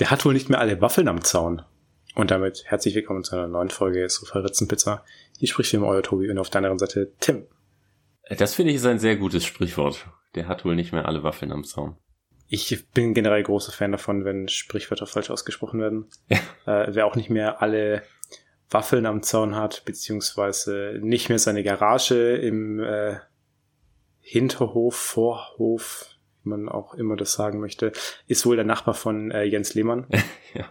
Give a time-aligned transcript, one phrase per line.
[0.00, 1.62] Der hat wohl nicht mehr alle Waffeln am Zaun.
[2.16, 5.04] Und damit herzlich willkommen zu einer neuen Folge Sofa Ritzenpizza.
[5.38, 7.46] Hier spricht wie immer euer Tobi und auf der anderen Seite Tim.
[8.28, 10.08] Das finde ich ist ein sehr gutes Sprichwort.
[10.34, 11.96] Der hat wohl nicht mehr alle Waffeln am Zaun.
[12.48, 16.06] Ich bin generell großer Fan davon, wenn Sprichwörter falsch ausgesprochen werden.
[16.28, 16.38] Ja.
[16.66, 18.02] Äh, wer auch nicht mehr alle
[18.70, 23.16] Waffeln am Zaun hat, beziehungsweise nicht mehr seine Garage im äh,
[24.18, 26.13] Hinterhof, Vorhof,
[26.44, 27.92] man auch immer das sagen möchte,
[28.26, 30.06] ist wohl der Nachbar von äh, Jens Lehmann.
[30.54, 30.68] ja.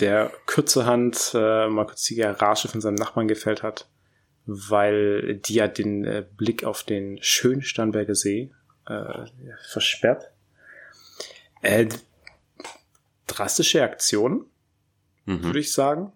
[0.00, 3.88] Der kürzerhand äh, mal kurz die Garage von seinem Nachbarn gefällt hat,
[4.46, 8.52] weil die ja den äh, Blick auf den schönen Starnberger See
[8.86, 9.26] äh,
[9.68, 10.30] versperrt.
[11.62, 11.88] Äh,
[13.26, 14.46] drastische Aktion,
[15.26, 15.42] mhm.
[15.42, 16.12] würde ich sagen.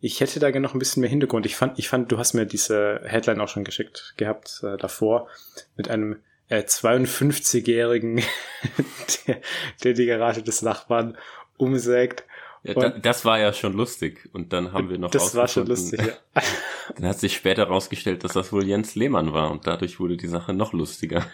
[0.00, 1.46] Ich hätte da gerne noch ein bisschen mehr Hintergrund.
[1.46, 5.28] Ich fand, ich fand, du hast mir diese Headline auch schon geschickt gehabt äh, davor
[5.76, 8.16] mit einem äh, 52-Jährigen,
[9.26, 9.40] der,
[9.82, 11.16] der die Garage des Nachbarn
[11.56, 12.24] umsägt.
[12.62, 14.28] Ja, da, das war ja schon lustig.
[14.32, 16.42] Und dann haben wir noch Das war schon lustig, ja.
[16.96, 20.28] dann hat sich später herausgestellt, dass das wohl Jens Lehmann war und dadurch wurde die
[20.28, 21.26] Sache noch lustiger.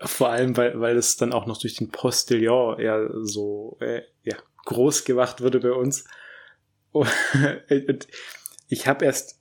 [0.00, 4.36] Vor allem, weil, weil es dann auch noch durch den Postillon ja so äh, ja,
[4.66, 6.04] groß gemacht wurde bei uns.
[6.92, 7.08] Und
[8.68, 9.40] ich habe erst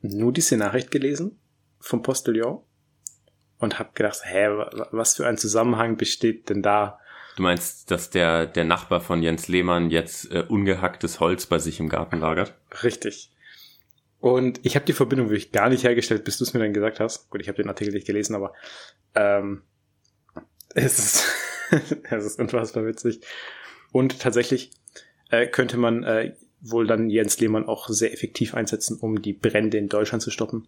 [0.00, 1.38] nur diese Nachricht gelesen
[1.80, 2.62] vom Postillon
[3.58, 4.48] und habe gedacht, hä,
[4.90, 7.00] was für ein Zusammenhang besteht denn da?
[7.36, 11.78] Du meinst, dass der, der Nachbar von Jens Lehmann jetzt äh, ungehacktes Holz bei sich
[11.78, 12.54] im Garten lagert?
[12.82, 13.30] Richtig.
[14.20, 16.98] Und ich habe die Verbindung wirklich gar nicht hergestellt, bis du es mir dann gesagt
[16.98, 17.30] hast.
[17.30, 18.54] Gut, ich habe den Artikel nicht gelesen, aber
[19.14, 19.62] ähm,
[20.74, 21.24] es ist,
[22.10, 23.20] es ist unfassbar witzig.
[23.92, 24.72] Und tatsächlich
[25.30, 29.78] äh, könnte man äh, wohl dann Jens Lehmann auch sehr effektiv einsetzen, um die Brände
[29.78, 30.66] in Deutschland zu stoppen.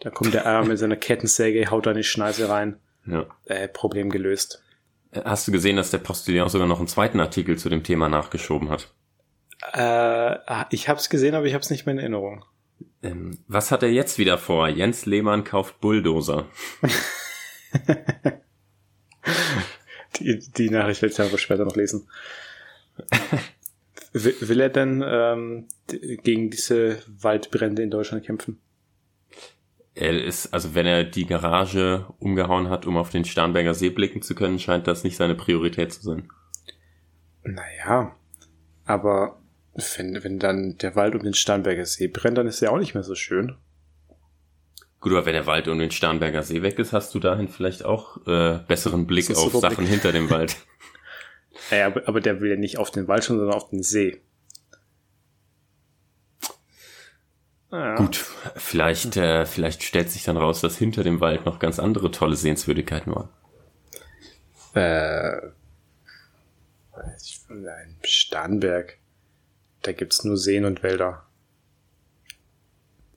[0.00, 2.78] Da kommt der Eier mit seiner Kettensäge, haut da eine Schneise rein.
[3.06, 3.26] Ja.
[3.44, 4.62] Äh, Problem gelöst.
[5.12, 8.08] Äh, hast du gesehen, dass der Postillon sogar noch einen zweiten Artikel zu dem Thema
[8.08, 8.92] nachgeschoben hat?
[9.72, 12.44] Äh, ah, ich habe es gesehen, aber ich habe es nicht mehr in Erinnerung.
[13.02, 14.68] Ähm, was hat er jetzt wieder vor?
[14.68, 16.46] Jens Lehmann kauft Bulldozer.
[20.18, 22.08] die, die Nachricht will ich aber später noch lesen.
[24.12, 28.60] will, will er denn ähm, gegen diese Waldbrände in Deutschland kämpfen?
[29.96, 34.20] Er ist, also wenn er die Garage umgehauen hat, um auf den Starnberger See blicken
[34.20, 36.28] zu können, scheint das nicht seine Priorität zu sein.
[37.42, 38.14] Naja,
[38.84, 39.40] aber
[39.96, 42.94] wenn, wenn dann der Wald um den Starnberger See brennt, dann ist er auch nicht
[42.94, 43.56] mehr so schön.
[45.00, 47.84] Gut, aber wenn der Wald um den Starnberger See weg ist, hast du dahin vielleicht
[47.84, 49.88] auch äh, besseren Blick auf Sachen Blick.
[49.88, 50.56] hinter dem Wald.
[51.70, 54.20] Ja, aber, aber der will ja nicht auf den Wald schauen, sondern auf den See.
[57.72, 57.96] Ja.
[57.96, 58.24] Gut,
[58.56, 62.36] vielleicht, äh, vielleicht stellt sich dann raus, dass hinter dem Wald noch ganz andere tolle
[62.36, 63.28] Sehenswürdigkeiten waren.
[64.74, 65.50] Äh,
[67.48, 68.98] ein Starnberg.
[69.82, 71.26] Da gibt's nur Seen und Wälder.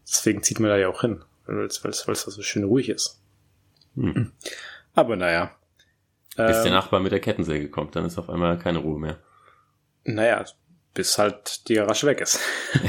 [0.07, 3.21] Deswegen zieht man da ja auch hin, weil es da so schön ruhig ist.
[3.95, 4.31] Hm.
[4.93, 5.55] Aber naja.
[6.35, 9.19] Bis ähm, der Nachbar mit der Kettensäge kommt, dann ist auf einmal keine Ruhe mehr.
[10.05, 10.45] Naja,
[10.93, 12.39] bis halt die Garage weg ist.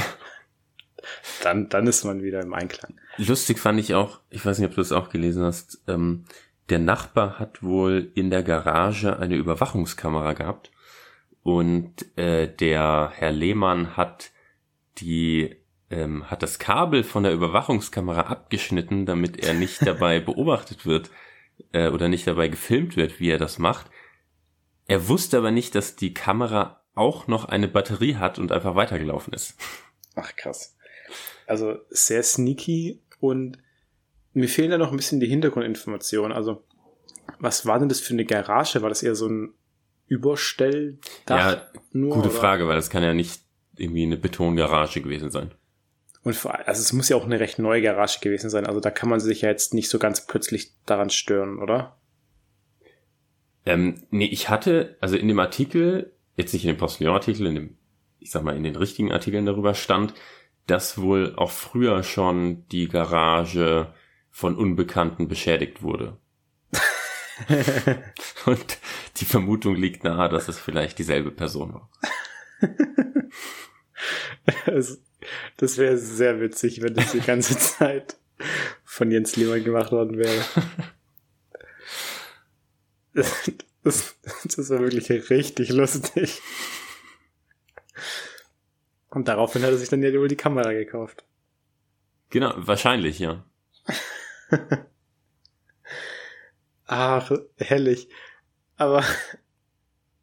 [1.43, 2.95] Dann, dann ist man wieder im Einklang.
[3.17, 6.25] Lustig fand ich auch, ich weiß nicht, ob du das auch gelesen hast, ähm,
[6.69, 10.71] der Nachbar hat wohl in der Garage eine Überwachungskamera gehabt
[11.43, 14.31] und äh, der Herr Lehmann hat
[14.99, 15.57] die
[15.91, 21.11] ähm, hat das Kabel von der Überwachungskamera abgeschnitten, damit er nicht dabei beobachtet wird
[21.73, 23.91] äh, oder nicht dabei gefilmt wird, wie er das macht.
[24.87, 29.33] Er wusste aber nicht, dass die Kamera auch noch eine Batterie hat und einfach weitergelaufen
[29.33, 29.57] ist.
[30.15, 30.77] Ach krass.
[31.51, 33.59] Also sehr sneaky und
[34.35, 36.31] mir fehlen da noch ein bisschen die Hintergrundinformationen.
[36.31, 36.63] Also,
[37.41, 38.83] was war denn das für eine Garage?
[38.83, 39.53] War das eher so ein
[40.07, 41.01] Überstelldach?
[41.29, 42.39] Ja, nur, gute oder?
[42.39, 43.43] Frage, weil das kann ja nicht
[43.77, 45.51] irgendwie eine Betongarage gewesen sein.
[46.23, 48.65] Und vor, also es muss ja auch eine recht neue Garage gewesen sein.
[48.65, 51.97] Also da kann man sich ja jetzt nicht so ganz plötzlich daran stören, oder?
[53.67, 57.77] Ähm, nee, ich hatte, also in dem Artikel, jetzt nicht in dem Postillon-Artikel, in dem,
[58.21, 60.15] ich sag mal, in den richtigen Artikeln darüber stand,
[60.71, 63.93] dass wohl auch früher schon die Garage
[64.31, 66.17] von Unbekannten beschädigt wurde.
[68.47, 68.79] Und
[69.17, 71.91] die Vermutung liegt nahe, dass es vielleicht dieselbe Person war.
[74.67, 75.01] das,
[75.57, 78.17] das wäre sehr witzig, wenn das die ganze Zeit
[78.85, 80.45] von Jens Lehmann gemacht worden wäre.
[83.13, 83.43] Das,
[83.83, 86.41] das, das war wirklich richtig lustig.
[89.11, 91.25] Und daraufhin hat er sich dann ja wohl die Kamera gekauft.
[92.31, 93.45] Genau, wahrscheinlich, ja.
[96.87, 98.09] Ach, herrlich.
[98.77, 99.05] Aber,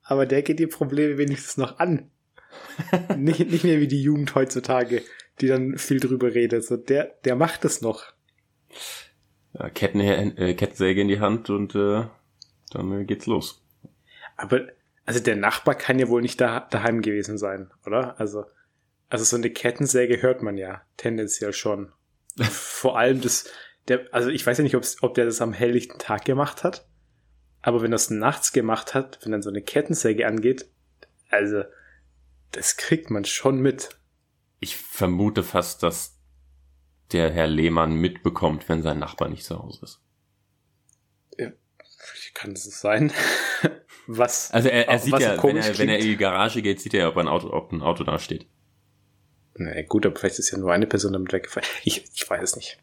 [0.04, 2.10] aber der geht die Probleme wenigstens noch an.
[3.18, 5.04] nicht, nicht mehr wie die Jugend heutzutage,
[5.42, 6.64] die dann viel drüber redet.
[6.64, 8.06] So, der, der macht es noch.
[9.54, 12.06] Ja, Ketten, äh, Kettensäge in die Hand und äh,
[12.72, 13.64] dann äh, geht's los.
[14.38, 14.68] Aber,
[15.06, 18.20] also der Nachbar kann ja wohl nicht da, daheim gewesen sein, oder?
[18.20, 18.46] Also,
[19.10, 21.92] also so eine Kettensäge hört man ja tendenziell schon.
[22.52, 23.50] Vor allem das,
[23.88, 26.88] der, also ich weiß ja nicht, ob der das am helllichten Tag gemacht hat,
[27.62, 30.70] aber wenn das nachts gemacht hat, wenn dann so eine Kettensäge angeht,
[31.30, 31.64] also
[32.52, 33.90] das kriegt man schon mit.
[34.60, 36.18] Ich vermute fast, dass
[37.12, 40.02] der Herr Lehmann mitbekommt, wenn sein Nachbar nicht zu Hause ist.
[41.38, 41.52] Ja,
[42.34, 43.12] kann es sein?
[44.08, 44.52] was?
[44.52, 47.10] Also er, er sieht ja, wenn er, wenn er in die Garage geht, sieht er,
[47.10, 48.48] ob ein Auto, ob ein Auto da steht.
[49.58, 51.68] Naja, gut, aber vielleicht ist ja nur eine Person damit weggefallen.
[51.84, 52.78] Ich, ich weiß es nicht.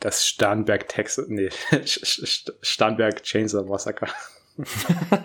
[0.00, 1.50] Das Starnberg Texas, nee,
[2.62, 4.08] Starnberg Chainsaw Massacre.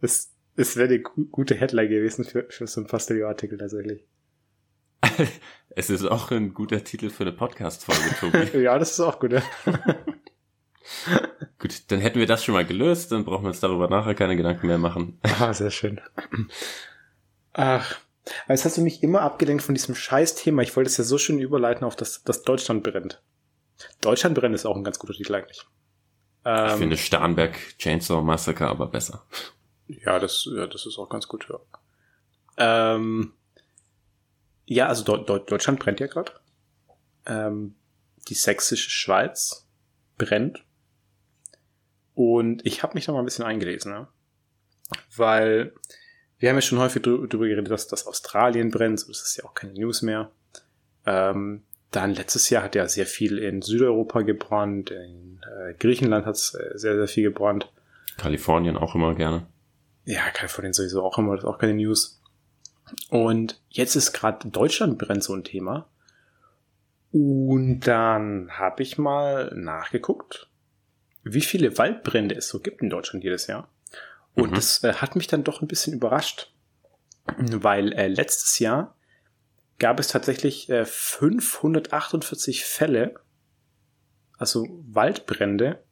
[0.00, 4.04] Es, es wäre eine gute Headline gewesen für, für so einen Pastelio-Artikel tatsächlich.
[5.70, 8.58] es ist auch ein guter Titel für eine Podcast-Folge, Tobi.
[8.62, 9.32] ja, das ist auch gut.
[9.32, 9.42] Ja.
[11.58, 14.36] gut, dann hätten wir das schon mal gelöst, dann brauchen wir uns darüber nachher keine
[14.36, 15.18] Gedanken mehr machen.
[15.40, 16.00] Ah, sehr schön.
[17.52, 17.96] Ach,
[18.44, 20.62] aber jetzt hast du mich immer abgelenkt von diesem Scheiß-Thema.
[20.62, 23.22] Ich wollte es ja so schön überleiten auf das, das Deutschland brennt.
[24.00, 25.66] Deutschland brennt ist auch ein ganz guter Titel eigentlich.
[26.44, 29.24] Ähm, ich finde Starnberg Chainsaw Massacre aber besser.
[29.86, 31.58] Ja, das, ja, das ist auch ganz gut, ja.
[32.58, 33.34] Ähm,
[34.64, 36.32] ja, also De De Deutschland brennt ja gerade.
[37.26, 37.76] Ähm,
[38.28, 39.68] die sächsische Schweiz
[40.18, 40.64] brennt.
[42.16, 44.08] Und ich habe mich da mal ein bisschen eingelesen, ne?
[45.14, 45.74] weil
[46.38, 49.44] wir haben ja schon häufig darüber geredet, dass das Australien brennt, so das ist ja
[49.44, 50.30] auch keine News mehr.
[51.04, 56.36] Ähm, dann letztes Jahr hat ja sehr viel in Südeuropa gebrannt, in äh, Griechenland hat
[56.36, 57.70] es äh, sehr, sehr viel gebrannt.
[58.16, 59.46] Kalifornien auch immer gerne.
[60.06, 62.22] Ja, Kalifornien sowieso auch immer, das ist auch keine News.
[63.10, 65.86] Und jetzt ist gerade Deutschland brennt so ein Thema.
[67.12, 70.48] Und dann habe ich mal nachgeguckt,
[71.28, 73.68] wie viele Waldbrände es so gibt in Deutschland jedes Jahr.
[74.34, 74.54] Und mhm.
[74.54, 76.52] das äh, hat mich dann doch ein bisschen überrascht,
[77.36, 78.96] weil äh, letztes Jahr
[79.78, 83.14] gab es tatsächlich äh, 548 Fälle,
[84.38, 85.82] also Waldbrände.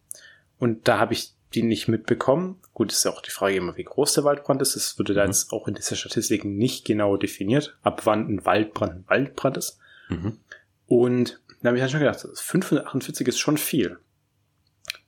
[0.58, 2.60] Und da habe ich die nicht mitbekommen.
[2.72, 4.76] Gut, ist ja auch die Frage immer, wie groß der Waldbrand ist.
[4.76, 5.16] Das würde mhm.
[5.16, 9.56] da jetzt auch in dieser Statistik nicht genau definiert, ab wann ein Waldbrand ein Waldbrand
[9.56, 9.78] ist.
[10.08, 10.38] Mhm.
[10.86, 13.98] Und da habe ich dann schon gedacht, 548 ist schon viel.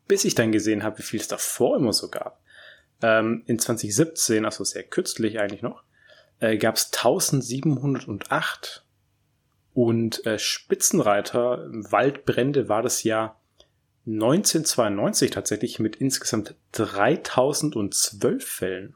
[0.08, 2.40] Bis ich dann gesehen habe, wie viel es davor immer so gab.
[3.02, 5.82] Ähm, in 2017, also sehr kürzlich eigentlich noch,
[6.40, 8.84] äh, gab es 1708
[9.74, 13.38] und äh, Spitzenreiter Waldbrände war das Jahr
[14.06, 18.94] 1992 tatsächlich mit insgesamt 3012 Fällen.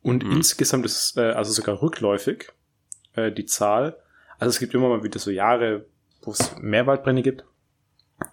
[0.00, 0.32] Und mhm.
[0.32, 2.52] insgesamt ist äh, also sogar rückläufig
[3.14, 3.98] äh, die Zahl.
[4.38, 5.84] Also es gibt immer mal wieder so Jahre,
[6.22, 7.44] wo es mehr Waldbrände gibt.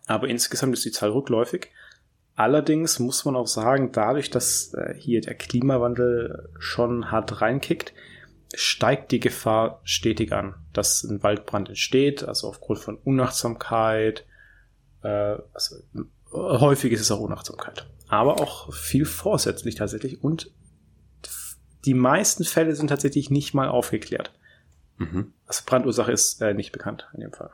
[0.05, 1.71] Aber insgesamt ist die Zahl rückläufig.
[2.35, 7.93] Allerdings muss man auch sagen, dadurch, dass äh, hier der Klimawandel schon hart reinkickt,
[8.53, 14.25] steigt die Gefahr stetig an, dass ein Waldbrand entsteht, also aufgrund von Unachtsamkeit.
[15.01, 15.77] Äh, also,
[16.31, 20.51] häufig ist es auch Unachtsamkeit, aber auch viel vorsätzlich tatsächlich und
[21.85, 24.33] die meisten Fälle sind tatsächlich nicht mal aufgeklärt.
[24.97, 25.33] Mhm.
[25.45, 27.51] Also Brandursache ist äh, nicht bekannt in dem Fall.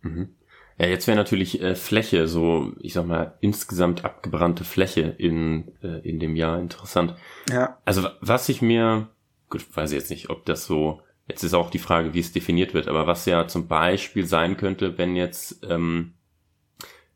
[0.00, 0.34] Mhm.
[0.78, 6.08] Ja, jetzt wäre natürlich äh, Fläche, so ich sag mal insgesamt abgebrannte Fläche in äh,
[6.08, 7.16] in dem Jahr interessant.
[7.50, 7.78] Ja.
[7.84, 9.08] Also was ich mir,
[9.50, 12.32] gut, weiß ich jetzt nicht, ob das so, jetzt ist auch die Frage, wie es
[12.32, 16.14] definiert wird, aber was ja zum Beispiel sein könnte, wenn jetzt ähm,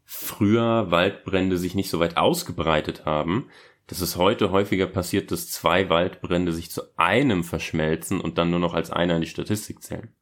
[0.04, 3.49] früher Waldbrände sich nicht so weit ausgebreitet haben,
[3.87, 8.61] dass es heute häufiger passiert, dass zwei Waldbrände sich zu einem verschmelzen und dann nur
[8.61, 10.12] noch als einer in die Statistik zählen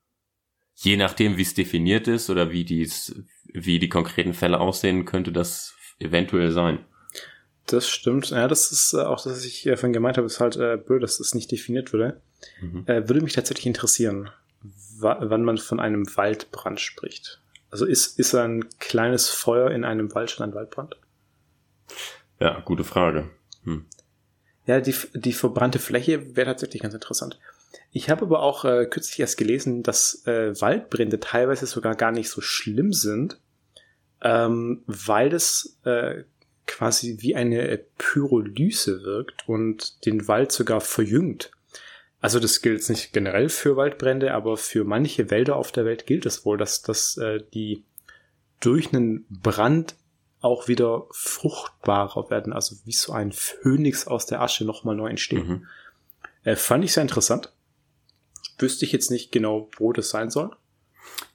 [0.81, 5.31] je nachdem, wie es definiert ist oder wie dies, wie die konkreten Fälle aussehen, könnte
[5.31, 6.85] das eventuell sein.
[7.67, 8.31] Das stimmt.
[8.31, 11.19] Ja, das ist äh, auch, dass ich von gemeint habe, ist halt äh, blöd, dass
[11.19, 12.21] das nicht definiert würde.
[12.61, 12.85] Mhm.
[12.87, 14.31] Äh, würde mich tatsächlich interessieren,
[14.99, 17.41] wann man von einem Waldbrand spricht.
[17.71, 20.97] Also ist, ist ein kleines Feuer in einem Wald schon ein Waldbrand?
[22.41, 23.31] Ja, gute Frage.
[23.65, 23.87] Hm.
[24.67, 27.39] Ja, die, die verbrannte Fläche wäre tatsächlich ganz interessant.
[27.93, 32.29] Ich habe aber auch äh, kürzlich erst gelesen, dass äh, Waldbrände teilweise sogar gar nicht
[32.29, 33.39] so schlimm sind,
[34.23, 36.25] ähm, weil es äh,
[36.67, 41.50] quasi wie eine Pyrolyse wirkt und den Wald sogar verjüngt.
[42.21, 46.27] Also das gilt nicht generell für Waldbrände, aber für manche Wälder auf der Welt gilt
[46.27, 47.83] es wohl, dass, dass äh, die
[48.61, 49.97] durch einen Brand
[50.43, 55.49] auch wieder fruchtbarer werden, also wie so ein Phönix aus der Asche nochmal neu entstehen.
[55.49, 55.67] Mhm.
[56.45, 57.53] Äh, fand ich sehr interessant.
[58.61, 60.50] Wüsste ich jetzt nicht genau, wo das sein soll.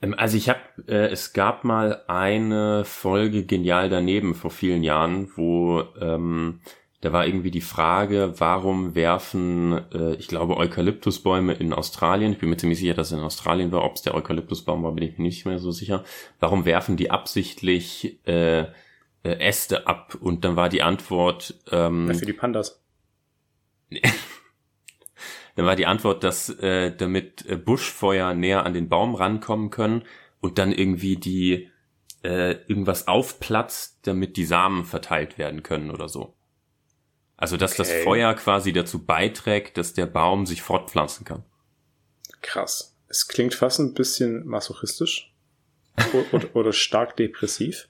[0.01, 5.29] Ähm, also ich habe, äh, es gab mal eine Folge genial daneben vor vielen Jahren,
[5.35, 6.61] wo ähm,
[7.01, 12.49] da war irgendwie die Frage, warum werfen, äh, ich glaube, Eukalyptusbäume in Australien, ich bin
[12.49, 15.17] mir ziemlich sicher, dass es in Australien war, ob es der Eukalyptusbaum war, bin ich
[15.17, 16.03] mir nicht mehr so sicher,
[16.39, 18.67] warum werfen die absichtlich äh, äh,
[19.21, 20.17] Äste ab?
[20.19, 21.53] Und dann war die Antwort...
[21.71, 22.81] Ähm, ja, für die Pandas.
[25.55, 30.03] dann war die Antwort, dass äh, damit äh, Buschfeuer näher an den Baum rankommen können
[30.41, 31.69] und dann irgendwie die
[32.23, 36.35] äh, irgendwas aufplatzt, damit die Samen verteilt werden können oder so.
[37.37, 37.83] Also, dass okay.
[37.83, 41.43] das Feuer quasi dazu beiträgt, dass der Baum sich fortpflanzen kann.
[42.41, 42.95] Krass.
[43.07, 45.33] Es klingt fast ein bisschen masochistisch
[46.31, 47.87] oder, oder, stark depressiv.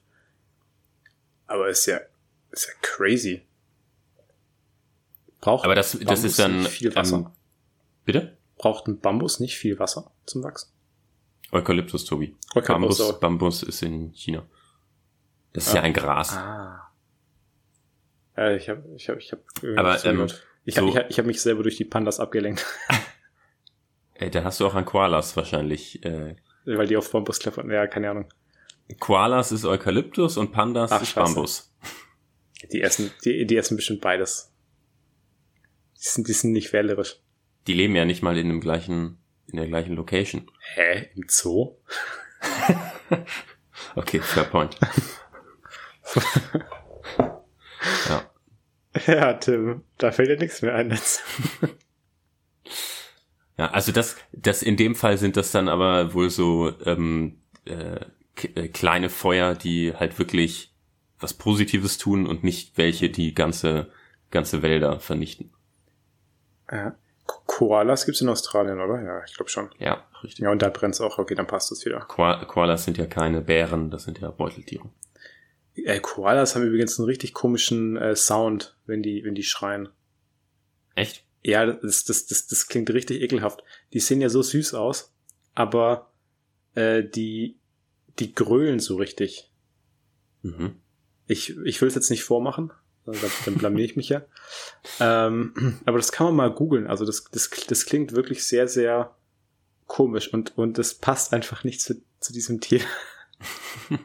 [1.48, 2.00] Aber ist ja,
[2.52, 3.44] ist ja crazy.
[5.42, 7.18] Braucht Aber das, das ist dann viel Wasser.
[7.18, 7.28] Ähm,
[8.06, 8.38] bitte?
[8.58, 10.72] Braucht ein Bambus nicht viel Wasser zum Wachsen?
[11.52, 12.36] Eukalyptus, Tobi.
[12.56, 14.48] Eukalyptus, Bambus, Bambus ist in China.
[15.54, 15.76] Das ist ah.
[15.78, 16.34] ja ein Gras.
[16.34, 16.92] Ah.
[18.38, 19.40] Äh, ich habe ich hab, ich hab
[19.78, 20.28] Aber ähm,
[20.66, 22.66] ich, so, ich, hab, ich hab mich selber durch die Pandas abgelenkt.
[24.16, 26.04] Ey, da hast du auch an Koalas wahrscheinlich.
[26.06, 26.36] Äh,
[26.66, 27.70] Weil die auf Bambus klettern.
[27.70, 28.30] Ja, keine Ahnung.
[29.00, 31.34] Koalas ist Eukalyptus und Pandas Ach, ist Scheiße.
[31.34, 31.74] Bambus.
[32.72, 34.52] Die essen, die, die essen bestimmt beides.
[35.98, 37.20] Die sind, die sind nicht wählerisch.
[37.68, 39.18] Die leben ja nicht mal in dem gleichen,
[39.48, 40.50] in der gleichen Location.
[40.74, 41.10] Hä?
[41.16, 41.78] Im Zoo?
[43.96, 44.78] okay, fair point.
[48.10, 48.32] Ja.
[49.06, 51.22] Ja, Tim, da fällt dir nichts mehr ein dazu.
[53.58, 58.02] Ja, also das, das in dem Fall sind das dann aber wohl so ähm, äh,
[58.54, 60.74] äh, kleine Feuer, die halt wirklich
[61.20, 63.90] was Positives tun und nicht welche, die ganze
[64.36, 65.52] ganze Wälder vernichten.
[66.72, 66.96] Ja.
[67.26, 69.02] Koalas gibt's in Australien, oder?
[69.02, 69.70] Ja, ich glaube schon.
[69.80, 70.44] Ja, richtig.
[70.44, 71.18] Ja, und da brennt's auch.
[71.18, 72.02] Okay, dann passt es wieder.
[72.02, 74.90] Koalas sind ja keine Bären, das sind ja Beuteltiere.
[75.76, 79.90] Äh, Koalas haben übrigens einen richtig komischen äh, Sound, wenn die, wenn die schreien.
[80.96, 81.24] Echt?
[81.44, 83.64] Ja, das, das, das, das klingt richtig ekelhaft.
[83.94, 85.14] Die sehen ja so süß aus,
[85.54, 86.12] aber
[86.74, 87.58] äh, die,
[88.20, 89.52] die grölen so richtig.
[90.42, 90.76] Mhm.
[91.28, 92.72] Ich, ich will es jetzt nicht vormachen,
[93.06, 94.26] dann, blamier ich mich ja.
[95.00, 96.88] Ähm, aber das kann man mal googeln.
[96.88, 99.16] Also das, das, das klingt wirklich sehr, sehr
[99.88, 102.82] komisch und, und das passt einfach nicht zu, zu diesem Tier.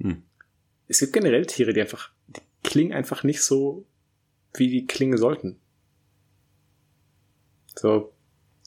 [0.00, 0.22] Hm.
[0.86, 3.84] Es gibt generell Tiere, die einfach, die klingen einfach nicht so,
[4.54, 5.58] wie die klingen sollten.
[7.74, 8.12] So,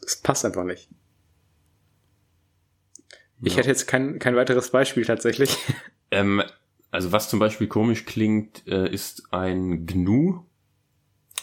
[0.05, 0.89] es passt einfach nicht.
[3.43, 5.57] Ich hätte jetzt kein, kein weiteres Beispiel tatsächlich.
[6.11, 6.43] Ähm,
[6.91, 10.45] also was zum Beispiel komisch klingt, äh, ist ein Gnu,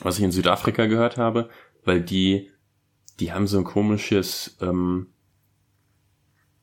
[0.00, 1.48] was ich in Südafrika gehört habe,
[1.84, 2.50] weil die,
[3.18, 5.08] die haben so ein komisches, ähm,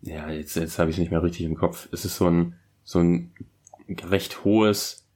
[0.02, 1.90] ja, jetzt, jetzt habe ich es nicht mehr richtig im Kopf.
[1.92, 3.34] Es ist so ein, so ein
[3.90, 5.08] recht hohes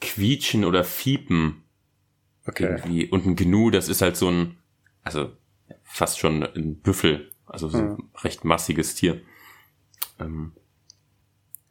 [0.00, 1.62] Quietschen oder Fiepen.
[2.46, 2.64] Okay.
[2.64, 3.06] Irgendwie.
[3.06, 4.58] Und ein Gnu, das ist halt so ein,
[5.02, 5.32] also
[5.82, 8.08] fast schon ein Büffel, also so ein mhm.
[8.22, 9.20] recht massiges Tier.
[10.20, 10.52] Ähm,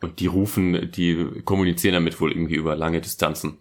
[0.02, 3.58] und die rufen, die kommunizieren damit wohl irgendwie über lange Distanzen.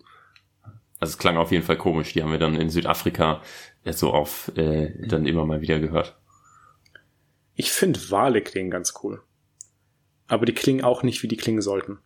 [1.01, 2.13] Also es klang auf jeden Fall komisch.
[2.13, 3.43] Die haben wir dann in Südafrika
[3.91, 6.17] so auf äh, dann immer mal wieder gehört.
[7.55, 9.23] Ich finde Wale klingen ganz cool
[10.27, 11.99] aber die klingen auch nicht, wie die klingen sollten.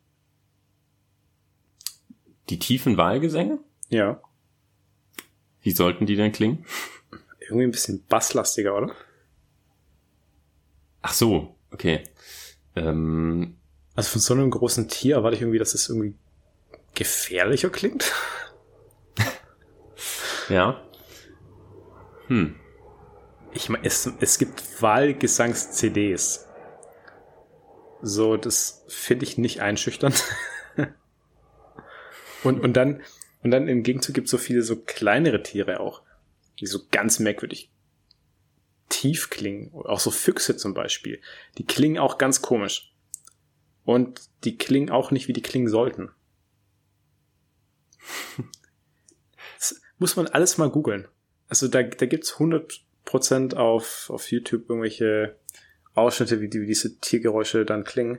[2.48, 3.58] Die tiefen Wahlgesänge?
[3.90, 4.20] Ja.
[5.60, 6.64] Wie sollten die denn klingen?
[7.40, 8.94] Irgendwie ein bisschen basslastiger, oder?
[11.02, 12.04] Ach so, okay.
[12.74, 13.56] Ähm,
[13.98, 16.14] also von so einem großen Tier erwarte ich irgendwie, dass es irgendwie
[16.94, 18.12] gefährlicher klingt.
[20.48, 20.80] ja.
[22.28, 22.54] Hm.
[23.52, 26.46] Ich meine, es, es gibt Wahlgesangs-CDs.
[28.00, 30.22] So, das finde ich nicht einschüchternd.
[32.44, 33.02] und, und dann,
[33.42, 36.02] und dann im Gegenzug gibt es so viele so kleinere Tiere auch,
[36.60, 37.72] die so ganz merkwürdig
[38.90, 39.72] tief klingen.
[39.74, 41.20] Auch so Füchse zum Beispiel.
[41.58, 42.94] Die klingen auch ganz komisch.
[43.88, 46.10] Und die klingen auch nicht, wie die klingen sollten.
[49.58, 51.08] Das muss man alles mal googeln.
[51.48, 55.36] Also da, da gibt's 100% auf, auf YouTube irgendwelche
[55.94, 58.18] Ausschnitte, wie, die, wie diese Tiergeräusche dann klingen,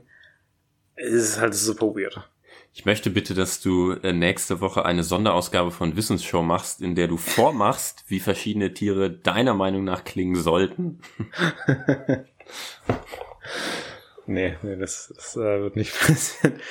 [0.96, 2.30] es ist halt super weird.
[2.74, 7.08] Ich möchte bitte, dass du äh, nächste Woche eine Sonderausgabe von Wissensshow machst, in der
[7.08, 11.00] du vormachst, wie verschiedene Tiere deiner Meinung nach klingen sollten.
[14.30, 16.62] Nee, nee das, das äh, wird nicht passieren.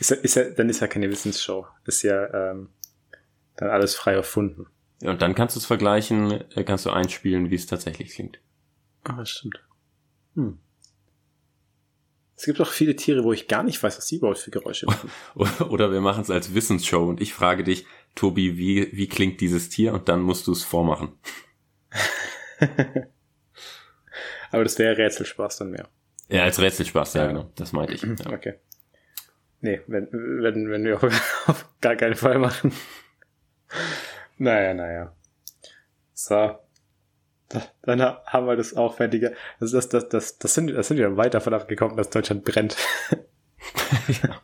[0.00, 1.64] Ist ja, ist ja, dann ist ja keine Wissensshow.
[1.86, 2.70] Ist ja ähm,
[3.54, 4.66] dann alles frei erfunden.
[5.00, 8.40] Ja, und dann kannst du es vergleichen, äh, kannst du einspielen, wie es tatsächlich klingt.
[9.04, 9.62] Ah, das stimmt.
[10.34, 10.58] Hm.
[12.34, 14.86] Es gibt auch viele Tiere, wo ich gar nicht weiß, was sie überhaupt für Geräusche
[14.86, 15.08] machen.
[15.70, 19.68] Oder wir machen es als Wissensshow und ich frage dich, Tobi, wie, wie klingt dieses
[19.68, 19.94] Tier?
[19.94, 21.12] Und dann musst du es vormachen.
[24.50, 25.88] Aber das wäre Rätselspaß dann mehr.
[26.28, 27.28] Ja, als Rätselspaß, ja, ja.
[27.28, 27.50] genau.
[27.56, 28.02] Das meinte ich.
[28.02, 28.32] Ja.
[28.32, 28.54] Okay.
[29.60, 32.72] Nee, wenn, wenn, wenn wir auf gar keinen Fall machen.
[34.36, 35.16] Naja, naja.
[36.12, 36.58] So.
[37.82, 39.34] Dann haben wir das auch fertig.
[39.60, 42.76] Das, das, das, das, das, sind, das sind wir weit davon abgekommen, dass Deutschland brennt.
[44.22, 44.42] ja.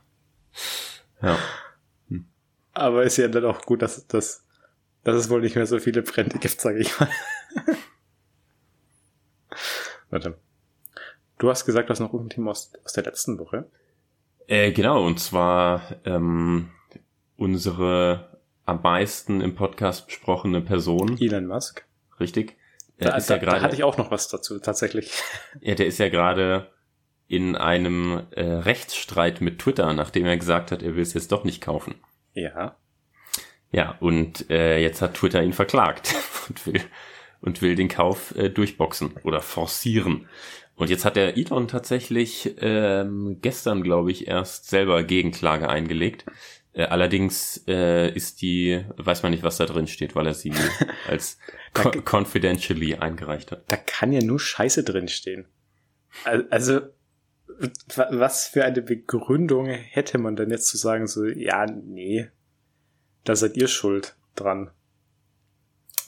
[1.23, 1.39] ja.
[2.09, 2.27] Hm.
[2.73, 4.47] Aber ist ja dann auch gut, dass, dass,
[5.03, 7.11] dass es wohl nicht mehr so viele Brände gibt, sage ich mal.
[10.11, 10.39] Warte.
[11.41, 13.65] Du hast gesagt, du hast noch irgendein Thema aus, aus der letzten Woche.
[14.47, 16.69] Äh, genau, und zwar ähm,
[17.39, 21.17] unsere am meisten im Podcast besprochene Person.
[21.19, 21.87] Elon Musk.
[22.21, 22.59] Richtig.
[22.99, 25.13] Da, ist da, ja grade, da hatte ich auch noch was dazu, tatsächlich.
[25.63, 26.71] Ja, der ist ja gerade
[27.27, 31.45] in einem äh, Rechtsstreit mit Twitter, nachdem er gesagt hat, er will es jetzt doch
[31.45, 31.95] nicht kaufen.
[32.35, 32.77] Ja.
[33.73, 36.15] Ja, und äh, jetzt hat Twitter ihn verklagt
[36.49, 36.83] und will
[37.41, 40.29] und will den Kauf äh, durchboxen oder forcieren.
[40.81, 46.25] Und jetzt hat der Elon tatsächlich ähm, gestern, glaube ich, erst selber Gegenklage eingelegt.
[46.73, 50.55] Äh, allerdings äh, ist die, weiß man nicht, was da drin steht, weil er sie
[51.07, 51.37] als
[51.75, 53.71] co confidentially eingereicht hat.
[53.71, 55.45] Da kann ja nur Scheiße drin stehen.
[56.49, 56.81] Also,
[58.09, 62.29] was für eine Begründung hätte man denn jetzt zu sagen, so, ja, nee,
[63.25, 64.71] da seid ihr schuld dran.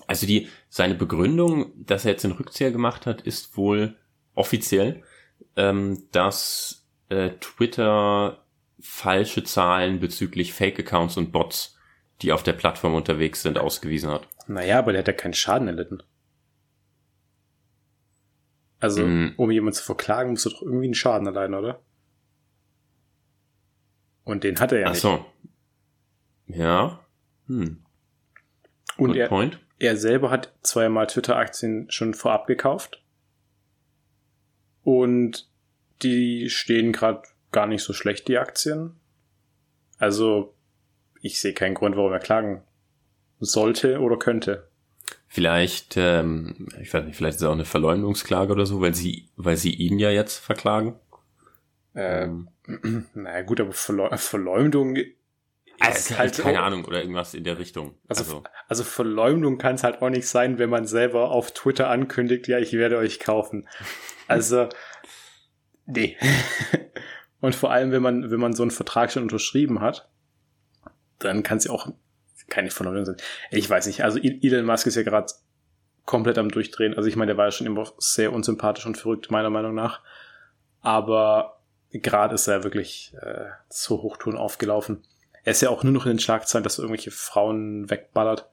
[0.06, 3.98] Also die, seine Begründung, dass er jetzt den Rückzieher gemacht hat, ist wohl
[4.34, 5.02] offiziell,
[5.56, 8.44] ähm, dass äh, Twitter
[8.80, 11.78] falsche Zahlen bezüglich Fake-Accounts und Bots,
[12.20, 14.28] die auf der Plattform unterwegs sind, ausgewiesen hat.
[14.46, 16.02] Naja, aber der hat ja keinen Schaden erlitten.
[18.80, 19.34] Also, mm.
[19.36, 21.80] um jemanden zu verklagen, musst du doch irgendwie einen Schaden erleiden, oder?
[24.24, 25.00] Und den hat er ja Ach nicht.
[25.00, 25.24] so.
[26.46, 27.00] Ja.
[27.46, 27.84] Hm.
[28.96, 33.01] Und Good er, point er selber hat zweimal Twitter-Aktien schon vorab gekauft.
[34.82, 35.48] Und
[36.02, 38.96] die stehen gerade gar nicht so schlecht, die Aktien.
[39.98, 40.54] Also,
[41.20, 42.62] ich sehe keinen Grund, warum er klagen
[43.38, 44.68] sollte oder könnte.
[45.28, 49.28] Vielleicht, ähm, ich weiß nicht, vielleicht ist es auch eine Verleumdungsklage oder so, weil sie,
[49.36, 50.96] weil sie ihn ja jetzt verklagen.
[51.94, 52.48] Ähm,
[53.14, 54.96] naja, gut, aber Verleumdung
[55.88, 57.94] also, halt keine Ahnung oder irgendwas in der Richtung.
[58.08, 61.88] Also, also, also Verleumdung kann es halt auch nicht sein, wenn man selber auf Twitter
[61.88, 63.68] ankündigt, ja, ich werde euch kaufen.
[64.28, 64.68] Also,
[65.86, 66.16] nee.
[67.40, 70.08] Und vor allem, wenn man, wenn man so einen Vertrag schon unterschrieben hat,
[71.18, 71.88] dann kann es ja auch
[72.48, 73.16] keine Verleumdung sein.
[73.50, 74.04] Ich weiß nicht.
[74.04, 75.32] Also Elon Musk ist ja gerade
[76.04, 76.96] komplett am Durchdrehen.
[76.96, 80.02] Also ich meine, der war ja schon immer sehr unsympathisch und verrückt, meiner Meinung nach.
[80.80, 85.02] Aber gerade ist er wirklich äh, so Hochtouren aufgelaufen.
[85.44, 88.48] Er ist ja auch nur noch in den Schlagzeilen, dass er irgendwelche Frauen wegballert.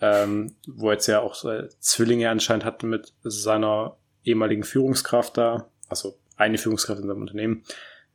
[0.00, 5.70] Ähm, wo er jetzt ja auch äh, Zwillinge anscheinend hat mit seiner ehemaligen Führungskraft da,
[5.88, 7.62] also eine Führungskraft in seinem Unternehmen.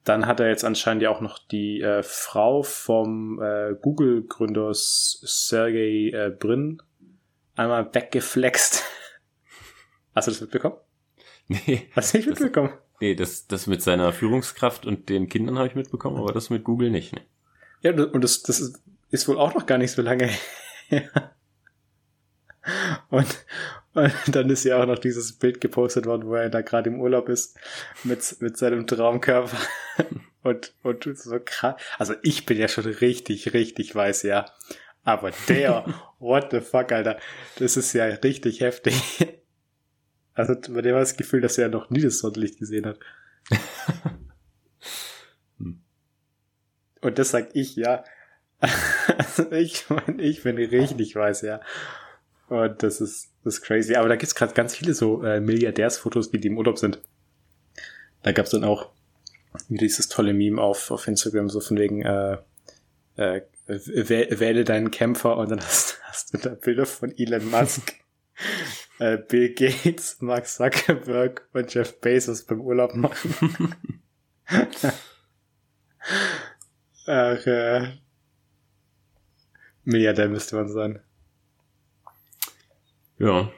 [0.04, 6.10] Dann hat er jetzt anscheinend ja auch noch die äh, Frau vom äh, Google-Gründer Sergey
[6.10, 6.82] äh, Brin
[7.56, 8.84] einmal weggeflext.
[10.15, 10.76] Hast du das mitbekommen?
[11.47, 11.88] Nee.
[11.95, 12.69] Hast du nicht mitbekommen?
[12.69, 16.50] Das, nee, das, das mit seiner Führungskraft und den Kindern habe ich mitbekommen, aber das
[16.50, 17.13] mit Google nicht.
[17.13, 17.21] Nee.
[17.82, 18.74] Ja, und das, das
[19.10, 20.30] ist, wohl auch noch gar nicht so lange
[20.88, 21.10] her.
[23.10, 23.46] Und,
[23.94, 27.02] und dann ist ja auch noch dieses Bild gepostet worden, wo er da gerade im
[27.02, 27.58] Urlaub ist
[28.04, 29.58] mit, mit seinem Traumkörper.
[30.44, 31.80] Und, und so krass.
[32.00, 34.48] Also ich bin ja schon richtig, richtig weiß, ja.
[35.04, 35.86] Aber der,
[36.20, 37.20] what the fuck, Alter,
[37.60, 38.96] das ist ja richtig heftig.
[40.34, 43.00] Also bei dem war das Gefühl, dass er noch nie das Sonnenlicht gesehen hat.
[47.02, 48.04] Und das sag ich, ja.
[49.18, 51.62] Also ich meine, ich bin richtig weiß, ja.
[52.48, 53.96] Und das ist, das ist crazy.
[53.96, 57.02] Aber da gibt's gerade ganz viele so äh, Milliardärsfotos, die, die im Urlaub sind.
[58.24, 58.92] Da gab's dann auch
[59.68, 62.38] wieder dieses tolle Meme auf, auf Instagram, so von wegen, äh,
[63.16, 67.94] äh, wähle deinen Kämpfer und dann hast, hast du da Bilder von Elon Musk,
[69.00, 73.92] äh, Bill Gates, Mark Zuckerberg und Jeff Bezos beim Urlaub machen.
[77.13, 77.89] Ach, äh,
[79.84, 81.02] Milliardär müsste man sein.
[83.19, 83.52] Ja.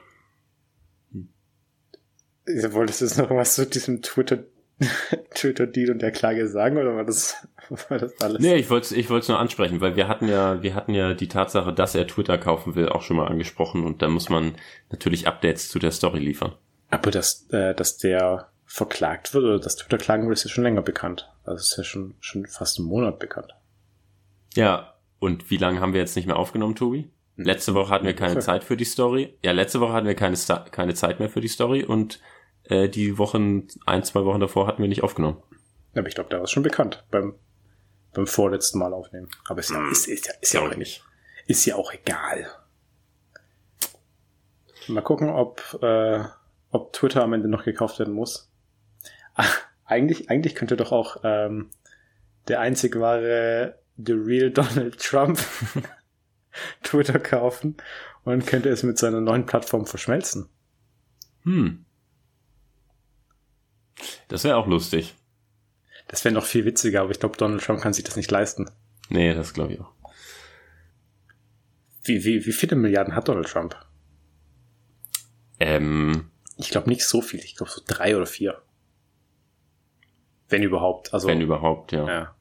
[2.46, 4.40] Wolltest du jetzt noch was zu diesem Twitter
[5.34, 7.46] Twitter-Deal und der Klage sagen oder war das,
[7.88, 8.42] war das alles?
[8.42, 11.28] Nee, ich wollte ich wollte nur ansprechen, weil wir hatten ja, wir hatten ja die
[11.28, 14.56] Tatsache, dass er Twitter kaufen will, auch schon mal angesprochen und da muss man
[14.90, 16.56] natürlich Updates zu der Story liefern.
[16.90, 20.64] Aber dass, äh, dass der verklagt wird oder dass Twitter klagen will, ist ja schon
[20.64, 21.32] länger bekannt.
[21.44, 23.54] Also ist ja schon, schon fast einen Monat bekannt.
[24.56, 27.08] Ja, und wie lange haben wir jetzt nicht mehr aufgenommen, Tobi?
[27.36, 27.44] Hm.
[27.44, 29.38] Letzte Woche hatten wir keine Zeit für die Story.
[29.44, 30.36] Ja, letzte Woche hatten wir keine,
[30.72, 32.20] keine Zeit mehr für die Story und
[32.64, 35.40] äh, die Wochen, ein, zwei Wochen davor hatten wir nicht aufgenommen.
[35.94, 37.36] Aber ich glaube, da war es schon bekannt beim,
[38.12, 39.28] beim vorletzten Mal aufnehmen.
[39.44, 39.92] Aber ist ja, hm.
[39.92, 41.04] ist, ist, ja, ist ja auch nicht.
[41.46, 42.48] Ist ja auch egal.
[44.88, 46.24] Mal gucken, ob, äh,
[46.72, 48.50] ob Twitter am Ende noch gekauft werden muss.
[49.34, 51.70] Ach, eigentlich, eigentlich könnte doch auch ähm,
[52.48, 55.38] der einzig wahre The Real Donald Trump
[56.82, 57.76] Twitter kaufen
[58.24, 60.48] und könnte es mit seiner neuen Plattform verschmelzen.
[61.42, 61.84] Hm.
[64.28, 65.14] Das wäre auch lustig.
[66.08, 68.70] Das wäre noch viel witziger, aber ich glaube, Donald Trump kann sich das nicht leisten.
[69.08, 69.92] Nee, das glaube ich auch.
[72.02, 73.76] Wie, wie, wie viele Milliarden hat Donald Trump?
[75.58, 77.40] Ähm, ich glaube nicht so viel.
[77.40, 78.62] Ich glaube so drei oder vier.
[80.54, 81.12] Wenn überhaupt.
[81.12, 82.06] Also, Wenn überhaupt, ja.
[82.06, 82.34] ja.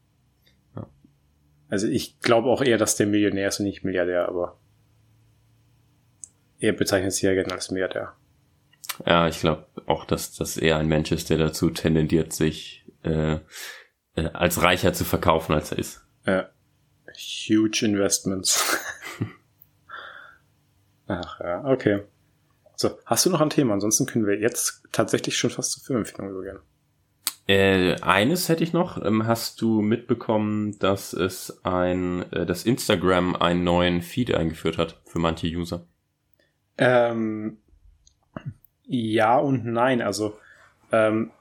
[1.74, 4.60] Also ich glaube auch eher, dass der Millionär ist und nicht Milliardär, aber
[6.60, 8.14] er bezeichnet sich ja gerne als Milliardär.
[9.08, 13.40] Ja, ich glaube auch, dass das eher ein Mensch ist, der dazu tendiert, sich äh,
[14.16, 16.06] äh, als reicher zu verkaufen, als er ist.
[16.28, 16.50] Ja.
[17.50, 18.80] Huge Investments.
[21.08, 22.04] Ach ja, okay.
[22.76, 23.74] So, hast du noch ein Thema?
[23.74, 26.60] Ansonsten können wir jetzt tatsächlich schon fast zur Filmempfehlung übergehen.
[27.46, 29.04] Äh, eines hätte ich noch.
[29.04, 35.02] Ähm, hast du mitbekommen, dass es ein, äh, dass Instagram einen neuen Feed eingeführt hat
[35.06, 35.86] für manche User?
[36.78, 37.58] Ähm,
[38.86, 40.02] ja und nein.
[40.02, 40.38] Also
[40.92, 41.32] ähm,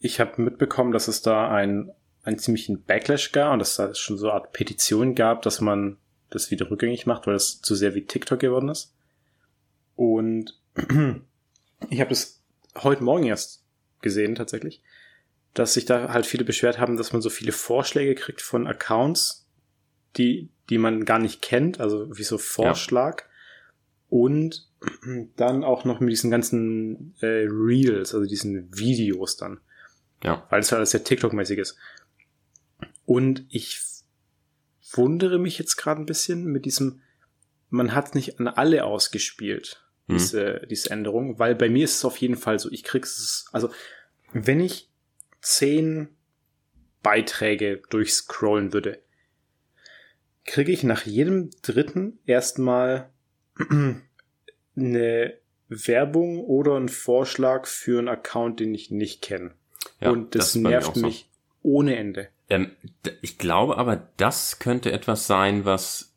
[0.00, 1.92] ich habe mitbekommen, dass es da ein,
[2.24, 5.96] einen ziemlichen Backlash gab und dass da schon so eine Art Petition gab, dass man
[6.30, 8.96] das wieder rückgängig macht, weil es zu sehr wie TikTok geworden ist.
[9.94, 10.58] Und
[11.90, 12.42] ich habe das
[12.82, 13.64] heute Morgen erst
[14.00, 14.82] gesehen tatsächlich
[15.54, 19.46] dass sich da halt viele beschwert haben, dass man so viele Vorschläge kriegt von Accounts,
[20.16, 23.22] die, die man gar nicht kennt, also wie so Vorschlag.
[23.22, 23.26] Ja.
[24.08, 24.68] Und
[25.36, 29.60] dann auch noch mit diesen ganzen äh, Reels, also diesen Videos dann.
[30.22, 30.46] Ja.
[30.50, 31.76] Weil es halt sehr TikTok-mäßig ist.
[33.04, 33.80] Und ich
[34.92, 37.00] wundere mich jetzt gerade ein bisschen mit diesem,
[37.70, 40.14] man hat nicht an alle ausgespielt, mhm.
[40.14, 43.70] diese, diese Änderung, weil bei mir ist es auf jeden Fall so, ich krieg's, also
[44.32, 44.91] wenn ich
[45.42, 46.08] zehn
[47.02, 49.02] Beiträge durchscrollen würde,
[50.44, 53.10] kriege ich nach jedem dritten erstmal
[54.76, 55.34] eine
[55.68, 59.52] Werbung oder einen Vorschlag für einen Account, den ich nicht kenne.
[60.00, 61.28] Ja, Und das, das nervt mich
[61.62, 61.68] so.
[61.68, 62.28] ohne Ende.
[62.48, 62.72] Ähm,
[63.20, 66.14] ich glaube aber, das könnte etwas sein, was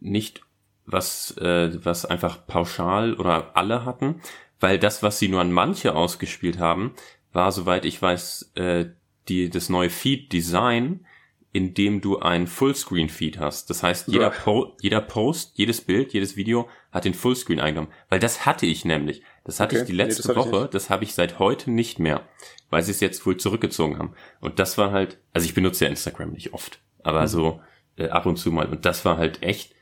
[0.00, 0.40] nicht,
[0.86, 4.20] was, äh, was einfach pauschal oder alle hatten,
[4.60, 6.94] weil das, was sie nur an manche ausgespielt haben,
[7.34, 8.86] war, soweit ich weiß, äh,
[9.28, 11.04] die, das neue Feed-Design,
[11.52, 13.70] in dem du ein Fullscreen-Feed hast.
[13.70, 17.92] Das heißt, jeder, po jeder Post, jedes Bild, jedes Video hat den Fullscreen eingenommen.
[18.08, 19.22] Weil das hatte ich nämlich.
[19.44, 19.82] Das hatte okay.
[19.82, 22.28] ich die letzte nee, das Woche, das habe ich seit heute nicht mehr,
[22.70, 24.14] weil sie es jetzt wohl zurückgezogen haben.
[24.40, 27.28] Und das war halt, also ich benutze ja Instagram nicht oft, aber mhm.
[27.28, 27.60] so
[27.96, 28.66] äh, ab und zu mal.
[28.66, 29.74] Und das war halt echt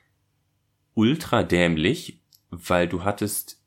[0.94, 3.62] ultra dämlich, weil du hattest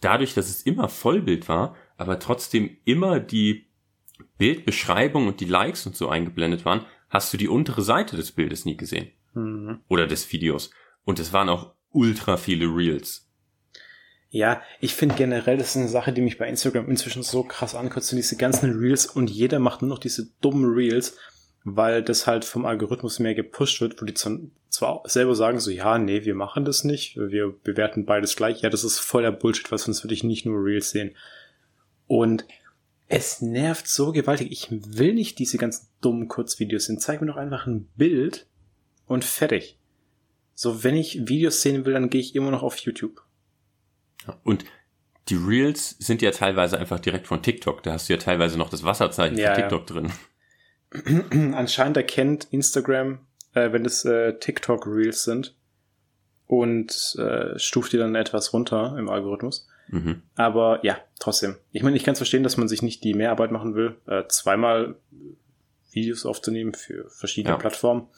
[0.00, 3.66] dadurch, dass es immer Vollbild war, aber trotzdem immer die
[4.38, 8.64] Bildbeschreibung und die Likes und so eingeblendet waren, hast du die untere Seite des Bildes
[8.64, 9.10] nie gesehen.
[9.34, 9.80] Mhm.
[9.88, 10.70] Oder des Videos.
[11.04, 13.28] Und es waren auch ultra viele Reels.
[14.30, 17.74] Ja, ich finde generell, das ist eine Sache, die mich bei Instagram inzwischen so krass
[17.74, 21.18] ankotzt, diese ganzen Reels und jeder macht nur noch diese dummen Reels,
[21.64, 25.98] weil das halt vom Algorithmus mehr gepusht wird, wo die zwar selber sagen so, ja,
[25.98, 28.62] nee, wir machen das nicht, wir bewerten beides gleich.
[28.62, 31.14] Ja, das ist voller Bullshit, weil sonst würde ich nicht nur Reels sehen.
[32.12, 32.44] Und
[33.08, 34.52] es nervt so gewaltig.
[34.52, 36.98] Ich will nicht diese ganzen dummen Kurzvideos sehen.
[36.98, 38.46] Zeig mir doch einfach ein Bild
[39.06, 39.78] und fertig.
[40.54, 43.22] So, wenn ich Videos sehen will, dann gehe ich immer noch auf YouTube.
[44.44, 44.66] Und
[45.30, 47.82] die Reels sind ja teilweise einfach direkt von TikTok.
[47.82, 50.10] Da hast du ja teilweise noch das Wasserzeichen ja, von TikTok ja.
[51.00, 51.54] drin.
[51.54, 53.20] Anscheinend erkennt Instagram,
[53.54, 55.56] äh, wenn es äh, TikTok Reels sind
[56.46, 59.66] und äh, stuft die dann etwas runter im Algorithmus.
[59.92, 60.22] Mhm.
[60.36, 61.56] Aber ja, trotzdem.
[61.70, 64.24] Ich meine, ich kann es verstehen, dass man sich nicht die Mehrarbeit machen will, äh,
[64.26, 64.96] zweimal
[65.90, 67.58] Videos aufzunehmen für verschiedene ja.
[67.58, 68.08] Plattformen.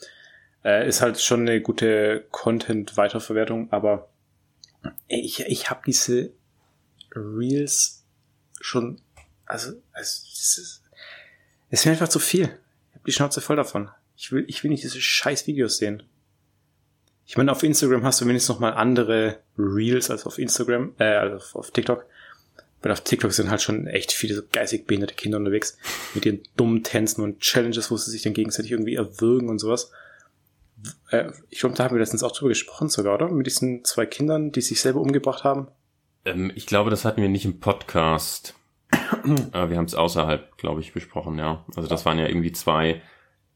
[0.63, 4.09] Äh, ist halt schon eine gute Content-Weiterverwertung, aber
[5.07, 6.31] ich, ich habe diese
[7.13, 8.05] Reels
[8.61, 9.01] schon,
[9.45, 10.81] also, also Es
[11.69, 12.43] ist mir einfach zu viel.
[12.43, 13.89] Ich habe die Schnauze voll davon.
[14.15, 16.03] Ich will, ich will nicht diese scheiß Videos sehen.
[17.25, 21.15] Ich meine, auf Instagram hast du wenigstens noch mal andere Reels als auf Instagram, äh,
[21.15, 22.05] also auf TikTok.
[22.81, 25.77] Weil auf TikTok sind halt schon echt viele so geistig behinderte Kinder unterwegs
[26.13, 29.91] mit ihren dummen Tänzen und Challenges, wo sie sich dann gegenseitig irgendwie erwürgen und sowas.
[31.09, 33.29] Äh, ich glaube, da haben wir letztens auch drüber gesprochen sogar, oder?
[33.29, 35.67] Mit diesen zwei Kindern, die sich selber umgebracht haben.
[36.25, 38.53] Ähm, ich glaube, das hatten wir nicht im Podcast.
[39.51, 41.65] Aber wir haben es außerhalb, glaube ich, besprochen, ja.
[41.75, 43.01] Also das waren ja irgendwie zwei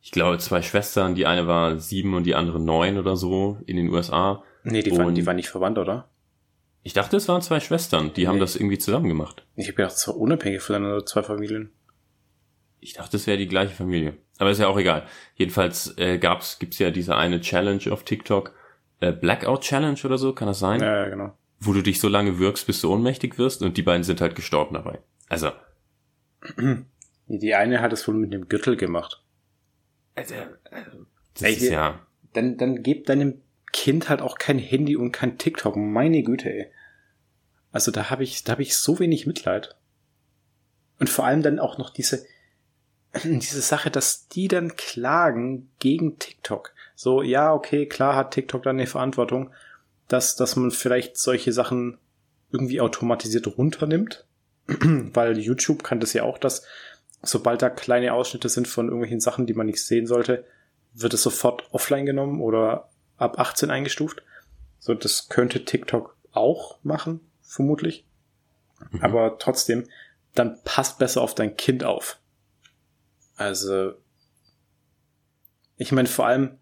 [0.02, 1.16] ich glaube, zwei Schwestern.
[1.16, 4.44] Die eine war sieben und die andere neun oder so in den USA.
[4.64, 6.10] Nee, die, waren, die waren nicht verwandt, oder?
[6.84, 8.14] Ich dachte, es waren zwei Schwestern.
[8.14, 8.28] Die nee.
[8.28, 9.46] haben das irgendwie zusammen gemacht.
[9.56, 11.72] Ich habe gedacht, es war unabhängig voneinander, zwei Familien.
[12.80, 14.18] Ich dachte, es wäre die gleiche Familie.
[14.38, 15.06] Aber ist ja auch egal.
[15.36, 18.54] Jedenfalls äh, gab's, gibt's ja diese eine Challenge auf TikTok.
[19.02, 20.80] Äh, Blackout Challenge oder so, kann das sein?
[20.80, 21.34] Ja, ja, genau.
[21.60, 24.36] Wo du dich so lange wirkst, bis du ohnmächtig wirst und die beiden sind halt
[24.36, 25.00] gestorben dabei.
[25.28, 25.52] Also.
[27.28, 29.22] Die eine hat es wohl mit dem Gürtel gemacht.
[30.16, 30.36] Also,
[31.34, 32.06] das ey, ist ja.
[32.34, 33.42] Dann, dann gib deinem
[33.72, 35.76] Kind halt auch kein Handy und kein TikTok.
[35.76, 36.72] Meine Güte, ey.
[37.72, 39.76] Also da habe ich, da habe ich so wenig Mitleid.
[41.00, 42.26] Und vor allem dann auch noch diese,
[43.24, 46.74] diese Sache, dass die dann klagen gegen TikTok.
[46.96, 49.52] So, ja, okay, klar hat TikTok dann eine Verantwortung,
[50.08, 52.00] dass, dass man vielleicht solche Sachen
[52.52, 54.26] irgendwie automatisiert runternimmt.
[54.68, 56.66] Weil YouTube kann das ja auch, dass
[57.22, 60.46] sobald da kleine Ausschnitte sind von irgendwelchen Sachen, die man nicht sehen sollte,
[60.94, 64.24] wird es sofort offline genommen oder ab 18 eingestuft.
[64.80, 68.06] So, das könnte TikTok auch machen, vermutlich.
[68.92, 69.02] Mhm.
[69.02, 69.88] Aber trotzdem,
[70.34, 72.20] dann passt besser auf dein Kind auf.
[73.36, 73.94] Also,
[75.78, 76.58] ich meine, vor allem,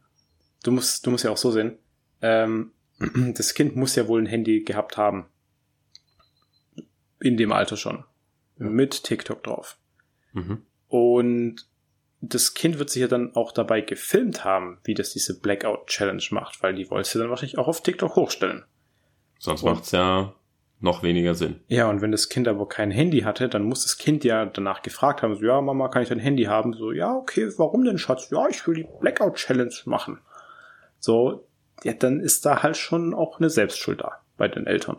[0.63, 1.77] du musst, du musst ja auch so sehen,
[2.21, 2.71] ähm,
[3.35, 5.27] das Kind muss ja wohl ein Handy gehabt haben.
[7.19, 8.03] In dem Alter schon.
[8.57, 9.77] Mit TikTok drauf.
[10.33, 10.63] Mhm.
[10.87, 11.67] Und
[12.21, 16.23] das Kind wird sich ja dann auch dabei gefilmt haben, wie das diese Blackout Challenge
[16.31, 18.65] macht, weil die wollte sie dann wahrscheinlich auch auf TikTok hochstellen.
[19.39, 20.33] Sonst macht es ja
[20.79, 21.61] noch weniger Sinn.
[21.67, 24.81] Ja, und wenn das Kind aber kein Handy hatte, dann muss das Kind ja danach
[24.81, 26.73] gefragt haben, so, ja, Mama, kann ich dein Handy haben?
[26.73, 28.29] So, ja, okay, warum denn, Schatz?
[28.29, 30.19] Ja, ich will die Blackout Challenge machen.
[30.99, 31.47] So,
[31.83, 34.97] ja, dann ist da halt schon auch eine Selbstschuld da bei den Eltern.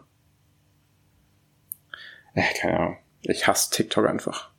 [2.34, 2.96] Äh, keine Ahnung.
[3.22, 4.50] Ich hasse TikTok einfach.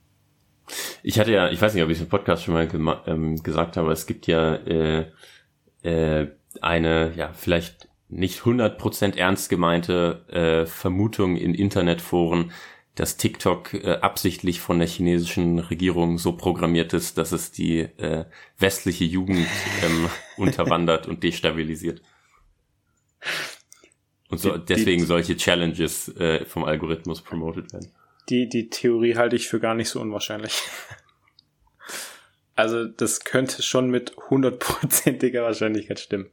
[1.03, 3.77] Ich hatte ja, ich weiß nicht, ob ich es im Podcast schon mal ähm, gesagt
[3.77, 5.05] habe, es gibt ja äh,
[5.83, 6.27] äh,
[6.61, 12.51] eine, ja, vielleicht nicht 100% ernst gemeinte äh, Vermutung in Internetforen,
[12.95, 18.25] dass TikTok äh, absichtlich von der chinesischen Regierung so programmiert ist, dass es die äh,
[18.57, 19.47] westliche Jugend
[19.83, 22.01] ähm, unterwandert und destabilisiert.
[24.29, 27.91] Und so, deswegen solche Challenges äh, vom Algorithmus promoted werden
[28.29, 30.61] die, die Theorie halte ich für gar nicht so unwahrscheinlich.
[32.55, 36.29] Also das könnte schon mit hundertprozentiger Wahrscheinlichkeit stimmen.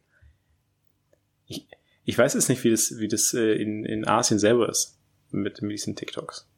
[1.47, 1.69] Ich,
[2.05, 4.99] ich weiß jetzt nicht, wie das, wie das äh, in, in Asien selber ist
[5.31, 6.49] mit, mit diesen TikToks.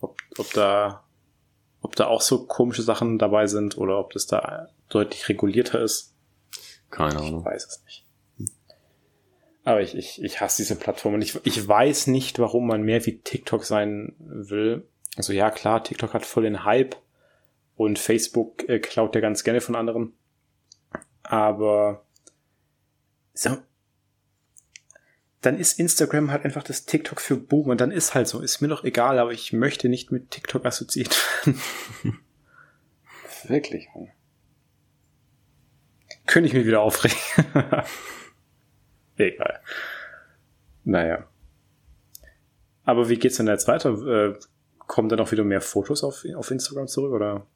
[0.00, 1.04] Ob, ob da
[1.82, 6.14] ob da auch so komische Sachen dabei sind oder ob das da deutlich regulierter ist.
[6.90, 7.40] Keine Ahnung.
[7.40, 8.01] Ich weiß es nicht.
[9.64, 13.04] Aber ich, ich, ich hasse diese Plattform und ich, ich weiß nicht, warum man mehr
[13.06, 14.88] wie TikTok sein will.
[15.16, 16.96] Also ja, klar, TikTok hat voll den Hype
[17.76, 20.14] und Facebook äh, klaut ja ganz gerne von anderen.
[21.22, 22.04] Aber
[23.34, 23.56] so,
[25.42, 28.60] dann ist Instagram halt einfach das TikTok für Boom und dann ist halt so, ist
[28.60, 31.60] mir doch egal, aber ich möchte nicht mit TikTok assoziiert werden.
[33.44, 33.88] Wirklich.
[36.26, 37.18] Könnte ich mich wieder aufregen.
[39.16, 39.60] Egal.
[40.84, 41.26] Naja.
[42.84, 43.90] Aber wie geht's denn jetzt weiter?
[43.90, 44.38] Äh,
[44.78, 47.46] kommen da noch wieder mehr Fotos auf, auf Instagram zurück oder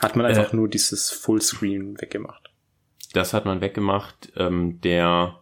[0.00, 2.50] hat man einfach äh, nur dieses Fullscreen weggemacht?
[3.12, 4.32] Das hat man weggemacht.
[4.36, 5.40] Ähm, der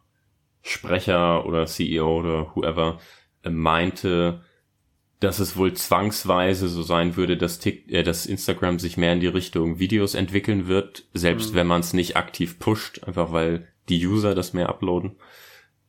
[0.63, 2.99] Sprecher oder CEO oder whoever
[3.43, 4.43] äh, meinte,
[5.21, 9.21] dass es wohl zwangsweise so sein würde, dass, Tick, äh, dass Instagram sich mehr in
[9.21, 11.57] die Richtung Videos entwickeln wird, selbst mhm.
[11.57, 15.17] wenn man es nicht aktiv pusht, einfach weil die User das mehr uploaden.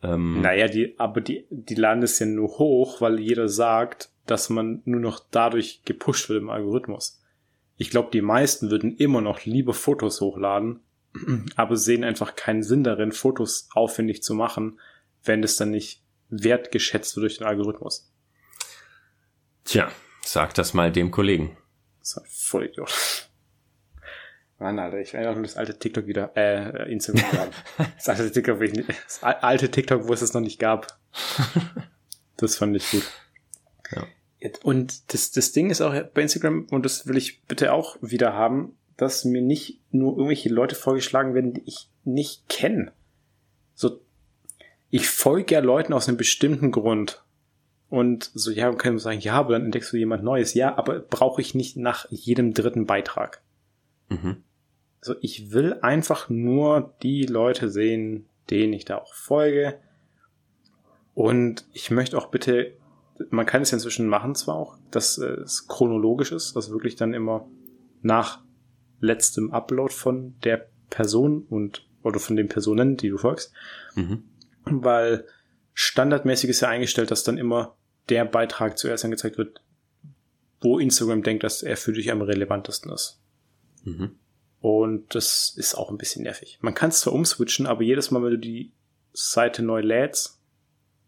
[0.01, 4.49] Ähm, naja, die, aber die, die laden es ja nur hoch, weil jeder sagt, dass
[4.49, 7.21] man nur noch dadurch gepusht wird im Algorithmus.
[7.77, 10.82] Ich glaube, die meisten würden immer noch lieber Fotos hochladen,
[11.56, 14.79] aber sehen einfach keinen Sinn darin, Fotos aufwendig zu machen,
[15.23, 18.12] wenn das dann nicht wertgeschätzt wird durch den Algorithmus.
[19.65, 19.91] Tja,
[20.23, 21.58] sag das mal dem Kollegen.
[21.99, 23.22] Das ist ein Vollidiot.
[24.63, 27.52] Mann, Alter, ich will einfach nur das alte TikTok wieder, äh, Instagram haben.
[27.95, 30.88] Das alte TikTok, wo ich nicht, das alte TikTok, wo es es noch nicht gab.
[32.36, 33.04] Das fand ich gut.
[33.95, 34.08] Ja.
[34.63, 38.34] Und das, das Ding ist auch bei Instagram, und das will ich bitte auch wieder
[38.34, 42.91] haben, dass mir nicht nur irgendwelche Leute vorgeschlagen werden, die ich nicht kenne.
[43.76, 44.02] So,
[44.89, 47.23] ich folge ja Leuten aus einem bestimmten Grund.
[47.89, 50.56] Und so, ja, man kann sagen, ja, aber dann entdeckst du jemand Neues.
[50.56, 53.43] Ja, aber brauche ich nicht nach jedem dritten Beitrag.
[54.10, 54.43] Mhm.
[55.04, 59.78] Also ich will einfach nur die Leute sehen, denen ich da auch folge.
[61.13, 62.78] Und ich möchte auch bitte,
[63.30, 67.13] man kann es ja inzwischen machen zwar auch, dass es chronologisch ist, also wirklich dann
[67.13, 67.50] immer
[68.02, 68.46] nach
[69.02, 73.52] letztem Upload von der Person und oder von den Personen, die du folgst.
[73.96, 74.24] Mhm.
[74.63, 75.28] Weil
[75.74, 77.76] standardmäßig ist ja eingestellt, dass dann immer
[78.08, 79.62] der Beitrag zuerst angezeigt wird,
[80.62, 83.20] wo Instagram denkt, dass er für dich am relevantesten ist.
[83.84, 84.12] Mhm.
[84.63, 86.58] Und das ist auch ein bisschen nervig.
[86.62, 88.71] Man kann es zwar umswitchen, aber jedes Mal, wenn du die
[89.12, 90.39] Seite neu lädst,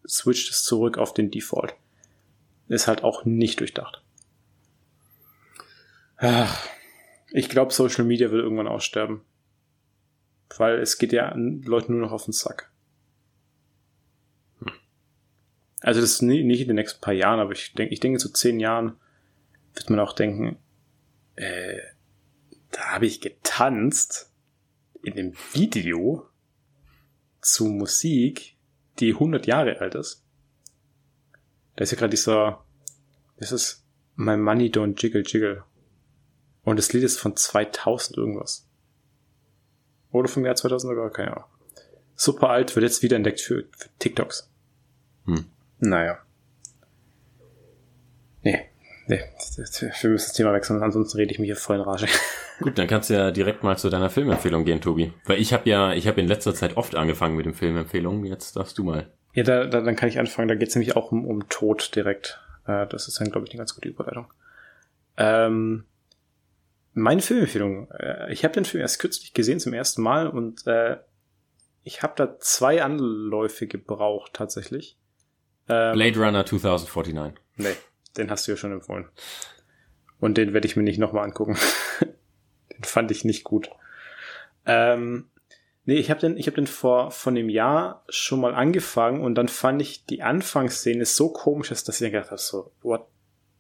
[0.06, 1.74] switcht es zurück auf den Default.
[2.68, 4.04] Ist halt auch nicht durchdacht.
[6.18, 6.68] Ach,
[7.32, 9.22] ich glaube, Social Media wird irgendwann aussterben.
[10.58, 12.70] Weil es geht ja Leuten nur noch auf den Sack.
[15.80, 18.28] Also das ist nicht in den nächsten paar Jahren, aber ich denke, ich denke, so
[18.28, 18.98] zehn Jahren
[19.76, 20.58] wird man auch denken,
[21.38, 21.80] äh,
[22.76, 24.34] da habe ich getanzt
[25.02, 26.28] in dem Video
[27.40, 28.58] zu Musik,
[29.00, 30.26] die 100 Jahre alt ist.
[31.78, 32.66] Da ist ja gerade dieser,
[33.38, 33.86] das ist
[34.18, 35.64] My Money Don't Jiggle Jiggle.
[36.64, 38.68] Und das Lied ist von 2000 irgendwas.
[40.12, 41.50] Oder vom Jahr 2000 sogar, keine Ahnung.
[42.16, 44.50] Super alt, wird jetzt wieder entdeckt für, für TikToks.
[45.26, 45.46] Hm.
[45.80, 46.20] Naja.
[48.42, 48.70] Nee,
[49.08, 52.08] nee, wir müssen das Thema wechseln, ansonsten rede ich mich hier voll in Rage.
[52.60, 55.14] Gut, dann kannst du ja direkt mal zu deiner Filmempfehlung gehen, Tobi.
[55.26, 58.26] Weil ich habe ja, ich habe in letzter Zeit oft angefangen mit den Filmempfehlungen.
[58.26, 59.12] Jetzt darfst du mal.
[59.34, 60.48] Ja, da, da, dann kann ich anfangen.
[60.48, 62.40] Da geht es nämlich auch um, um Tod direkt.
[62.66, 64.28] Äh, das ist dann, glaube ich, eine ganz gute Überleitung.
[65.18, 65.84] Ähm,
[66.94, 67.92] meine Filmempfehlung.
[67.92, 70.98] Äh, ich habe den Film erst kürzlich gesehen zum ersten Mal und äh,
[71.84, 74.98] ich habe da zwei Anläufe gebraucht tatsächlich.
[75.68, 77.40] Ähm, Blade Runner 2049.
[77.58, 77.76] Nee,
[78.18, 79.08] den hast du ja schon empfohlen.
[80.20, 81.58] Und den werde ich mir nicht nochmal angucken.
[82.72, 83.70] Den fand ich nicht gut.
[84.66, 85.30] Ähm,
[85.86, 89.36] nee, ich habe den, ich habe den vor von dem Jahr schon mal angefangen und
[89.36, 93.08] dann fand ich die Anfangsszene so komisch, dass ich gedacht habe, so, what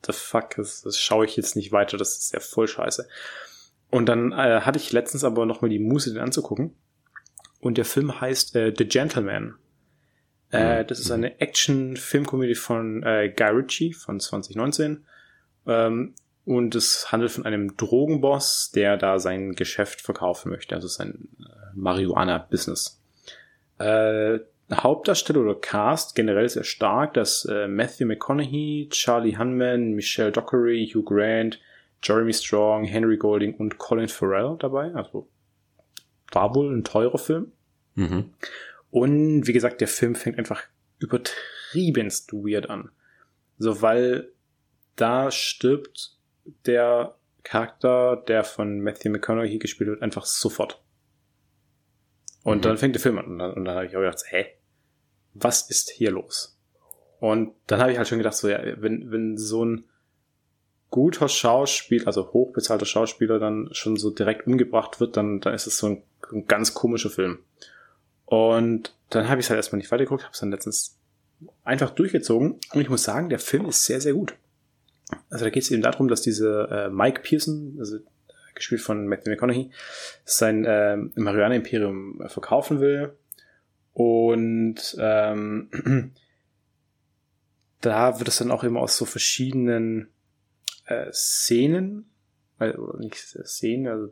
[0.05, 3.07] the fuck, das, das schaue ich jetzt nicht weiter, das ist ja voll scheiße.
[3.89, 6.75] Und dann äh, hatte ich letztens aber noch mal die Muße, den anzugucken.
[7.61, 9.55] Und der Film heißt äh, The Gentleman.
[10.55, 15.05] Äh, das ist eine Action-Filmkomödie von äh, Guy Ritchie von 2019.
[15.67, 16.13] Ähm,
[16.45, 21.43] und es handelt von einem Drogenboss, der da sein Geschäft verkaufen möchte, also sein äh,
[21.73, 23.01] Marihuana-Business.
[23.79, 24.39] Äh,
[24.71, 31.03] Hauptdarsteller oder Cast generell sehr stark, dass äh, Matthew McConaughey, Charlie Hunman, Michelle Dockery, Hugh
[31.03, 31.59] Grant,
[32.01, 34.93] Jeremy Strong, Henry Golding und Colin Farrell dabei.
[34.93, 35.27] Also
[36.31, 37.51] war wohl ein teurer Film.
[37.95, 38.31] Mhm.
[38.95, 40.63] Und wie gesagt, der Film fängt einfach
[40.99, 42.91] übertriebenst weird an.
[43.57, 44.31] So, weil
[44.95, 46.17] da stirbt
[46.65, 50.81] der Charakter, der von Matthew McConaughey gespielt wird, einfach sofort.
[52.43, 52.61] Und mhm.
[52.61, 54.45] dann fängt der Film an und dann, und dann habe ich auch gedacht, hä,
[55.33, 56.57] was ist hier los?
[57.19, 59.83] Und dann habe ich halt schon gedacht, so ja, wenn, wenn so ein
[60.89, 65.79] guter Schauspieler, also hochbezahlter Schauspieler dann schon so direkt umgebracht wird, dann, dann ist es
[65.79, 67.39] so ein, ein ganz komischer Film.
[68.25, 70.97] Und dann habe ich es halt erstmal nicht weitergeguckt, habe es dann letztens
[71.63, 74.35] einfach durchgezogen und ich muss sagen, der Film ist sehr, sehr gut.
[75.29, 78.01] Also da geht es eben darum, dass diese äh, Mike Pearson, also äh,
[78.55, 79.71] gespielt von Matthew McConaughey,
[80.23, 83.15] sein äh, Marihuana-Imperium äh, verkaufen will.
[83.93, 85.69] Und ähm,
[87.81, 90.09] da wird es dann auch immer aus so verschiedenen
[90.85, 92.09] äh, Szenen,
[92.57, 94.07] also nicht Szenen, also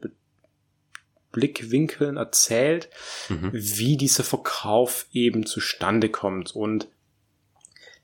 [1.33, 2.89] Blickwinkeln erzählt,
[3.27, 3.49] mhm.
[3.51, 6.55] wie dieser Verkauf eben zustande kommt.
[6.55, 6.87] Und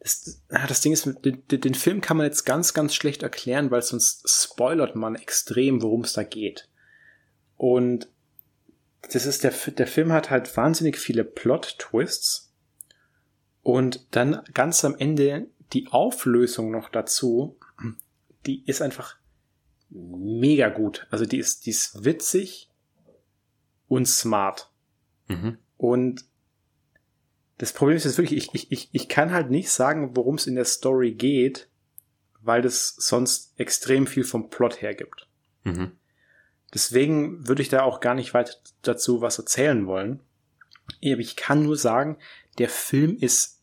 [0.02, 3.82] das, das Ding ist, den, den Film kann man jetzt ganz, ganz schlecht erklären, weil
[3.82, 6.68] sonst spoilert man extrem, worum es da geht.
[7.56, 8.10] Und
[9.14, 12.52] das ist der, der Film hat halt wahnsinnig viele Plot-Twists.
[13.62, 17.58] Und dann ganz am Ende die Auflösung noch dazu,
[18.46, 19.18] die ist einfach
[19.90, 21.08] mega gut.
[21.12, 22.69] Also die ist, die ist witzig
[23.90, 24.72] und smart.
[25.28, 25.58] Mhm.
[25.76, 26.24] Und
[27.58, 30.48] das Problem ist jetzt wirklich, ich, ich, ich, ich kann halt nicht sagen, worum es
[30.48, 31.68] in der Story geht,
[32.42, 35.28] weil das sonst extrem viel vom Plot hergibt.
[35.64, 35.92] Mhm.
[36.74, 40.22] Deswegen würde ich da auch gar nicht weiter dazu was erzählen wollen.
[41.04, 42.18] Aber ich kann nur sagen,
[42.60, 43.62] der Film ist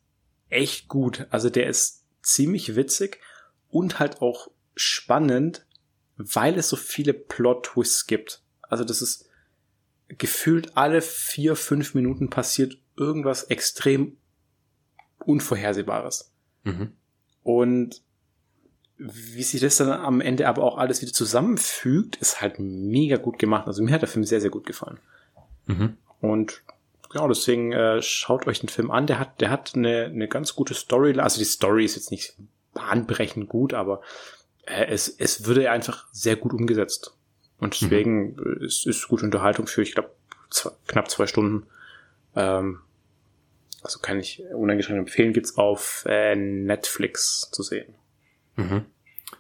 [0.49, 1.27] echt gut.
[1.31, 3.21] Also der ist ziemlich witzig
[3.69, 5.67] und halt auch spannend,
[6.17, 8.43] weil es so viele Plot-Twists gibt.
[8.63, 9.26] Also das ist
[10.09, 14.17] gefühlt alle vier, fünf Minuten passiert irgendwas extrem
[15.19, 16.33] Unvorhersehbares.
[16.65, 16.93] Mhm.
[17.43, 18.03] Und
[18.99, 23.39] wie sich das dann am Ende aber auch alles wieder zusammenfügt, ist halt mega gut
[23.39, 23.67] gemacht.
[23.67, 24.99] Also mir hat der Film sehr, sehr gut gefallen.
[25.67, 25.97] Mhm.
[26.21, 26.63] Und
[27.11, 29.07] genau, deswegen äh, schaut euch den Film an.
[29.07, 31.19] Der hat, der hat eine, eine ganz gute Story.
[31.19, 32.37] Also die Story ist jetzt nicht
[32.73, 34.01] bahnbrechend gut, aber
[34.65, 37.16] äh, es, es würde einfach sehr gut umgesetzt.
[37.59, 37.89] Und mhm.
[37.89, 38.59] deswegen mhm.
[38.61, 40.11] ist, ist gute Unterhaltung für, ich glaube,
[40.87, 41.67] knapp zwei Stunden.
[42.35, 42.81] Ähm,
[43.83, 47.95] also kann ich uneingeschränkt empfehlen, gibt's auf äh, Netflix zu sehen.
[48.57, 48.85] Mhm.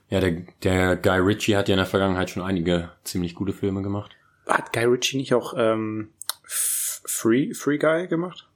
[0.08, 3.82] Ja, der, der Guy Ritchie hat ja in der Vergangenheit schon einige ziemlich gute Filme
[3.82, 4.12] gemacht.
[4.46, 6.10] Hat Guy Ritchie nicht auch ähm,
[6.44, 8.48] Free, Free Guy gemacht?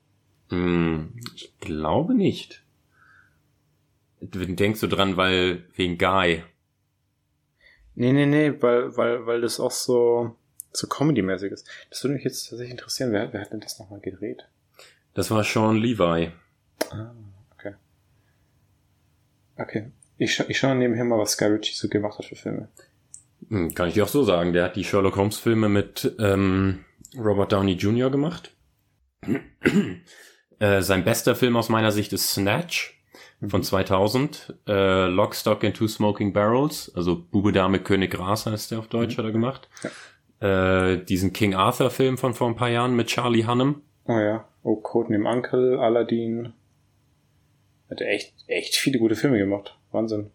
[0.50, 2.62] Hm, ich glaube nicht.
[4.20, 6.44] Denkst du dran, weil wegen Guy.
[7.94, 10.36] Nee, nee, nee, weil, weil, weil das auch so,
[10.72, 11.68] so Comedy-mäßig ist.
[11.90, 13.12] Das würde mich jetzt tatsächlich interessieren.
[13.12, 14.46] Wer, wer hat denn das nochmal gedreht?
[15.14, 16.30] Das war Sean Levi.
[16.90, 17.10] Ah,
[17.54, 17.74] okay.
[19.56, 19.90] Okay.
[20.18, 22.68] Ich, scha ich schaue nebenher mal, was Sky Ritchie so gemacht hat für Filme.
[23.48, 24.52] Hm, kann ich dir auch so sagen.
[24.52, 26.84] Der hat die Sherlock Holmes Filme mit ähm,
[27.16, 28.10] Robert Downey Jr.
[28.10, 28.54] gemacht.
[30.58, 32.99] äh, sein bester Film aus meiner Sicht ist Snatch
[33.48, 34.48] von 2000.
[34.48, 34.72] Mhm.
[34.72, 36.92] Äh, Lock, Stock and Two Smoking Barrels.
[36.94, 39.18] Also Bube, Dame, König, Gras heißt der auf Deutsch, mhm.
[39.18, 39.68] hat er gemacht.
[39.82, 40.92] Ja.
[40.92, 43.82] Äh, diesen King Arthur Film von vor ein paar Jahren mit Charlie Hunnam.
[44.04, 44.48] Oh ja.
[44.62, 46.52] Oh, Codename Uncle, Aladdin.
[47.90, 49.76] Hat echt, echt viele gute Filme gemacht.
[49.90, 50.30] Wahnsinn.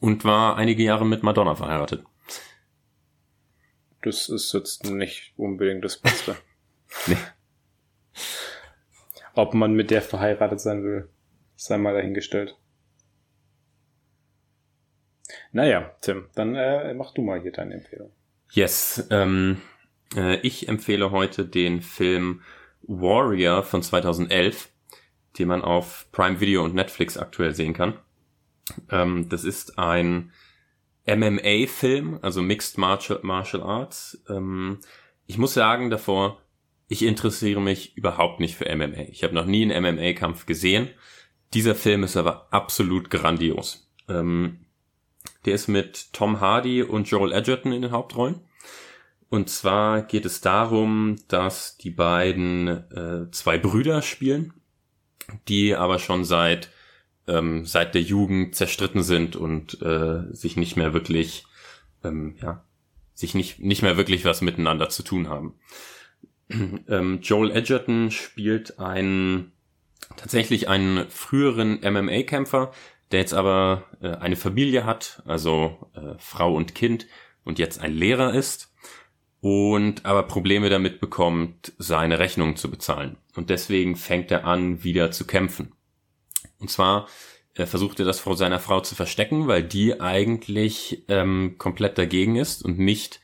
[0.00, 2.04] Und war einige Jahre mit Madonna verheiratet.
[4.02, 6.36] Das ist jetzt nicht unbedingt das Beste.
[7.06, 7.16] nee.
[9.34, 11.08] Ob man mit der verheiratet sein will,
[11.56, 12.56] sei mal dahingestellt.
[15.52, 18.12] Naja, Tim, dann äh, mach du mal hier deine Empfehlung.
[18.50, 19.60] Yes, ähm,
[20.14, 22.42] äh, ich empfehle heute den Film
[22.82, 24.70] Warrior von 2011
[25.38, 27.98] den man auf Prime Video und Netflix aktuell sehen kann.
[28.90, 30.32] Ähm, das ist ein
[31.06, 34.22] MMA-Film, also Mixed Martial, Martial Arts.
[34.28, 34.78] Ähm,
[35.26, 36.40] ich muss sagen davor,
[36.94, 39.08] ich interessiere mich überhaupt nicht für MMA.
[39.10, 40.88] Ich habe noch nie einen MMA-Kampf gesehen.
[41.52, 43.90] Dieser Film ist aber absolut grandios.
[44.08, 44.60] Ähm,
[45.44, 48.40] der ist mit Tom Hardy und Joel Edgerton in den Hauptrollen.
[49.28, 54.52] Und zwar geht es darum, dass die beiden äh, zwei Brüder spielen
[55.48, 56.70] die aber schon seit
[57.26, 61.46] ähm, seit der Jugend zerstritten sind und äh, sich nicht mehr wirklich
[62.02, 62.64] ähm, ja
[63.14, 65.54] sich nicht nicht mehr wirklich was miteinander zu tun haben.
[66.88, 69.52] ähm, Joel Edgerton spielt einen
[70.16, 72.72] tatsächlich einen früheren MMA-Kämpfer,
[73.10, 77.06] der jetzt aber äh, eine Familie hat, also äh, Frau und Kind
[77.44, 78.72] und jetzt ein Lehrer ist
[79.40, 83.18] und aber Probleme damit bekommt, seine Rechnungen zu bezahlen.
[83.34, 85.72] Und deswegen fängt er an, wieder zu kämpfen.
[86.58, 87.08] Und zwar
[87.54, 92.34] er versucht er das vor seiner Frau zu verstecken, weil die eigentlich ähm, komplett dagegen
[92.34, 93.20] ist und nicht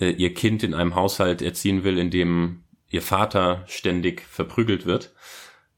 [0.00, 5.12] äh, ihr Kind in einem Haushalt erziehen will, in dem ihr Vater ständig verprügelt wird.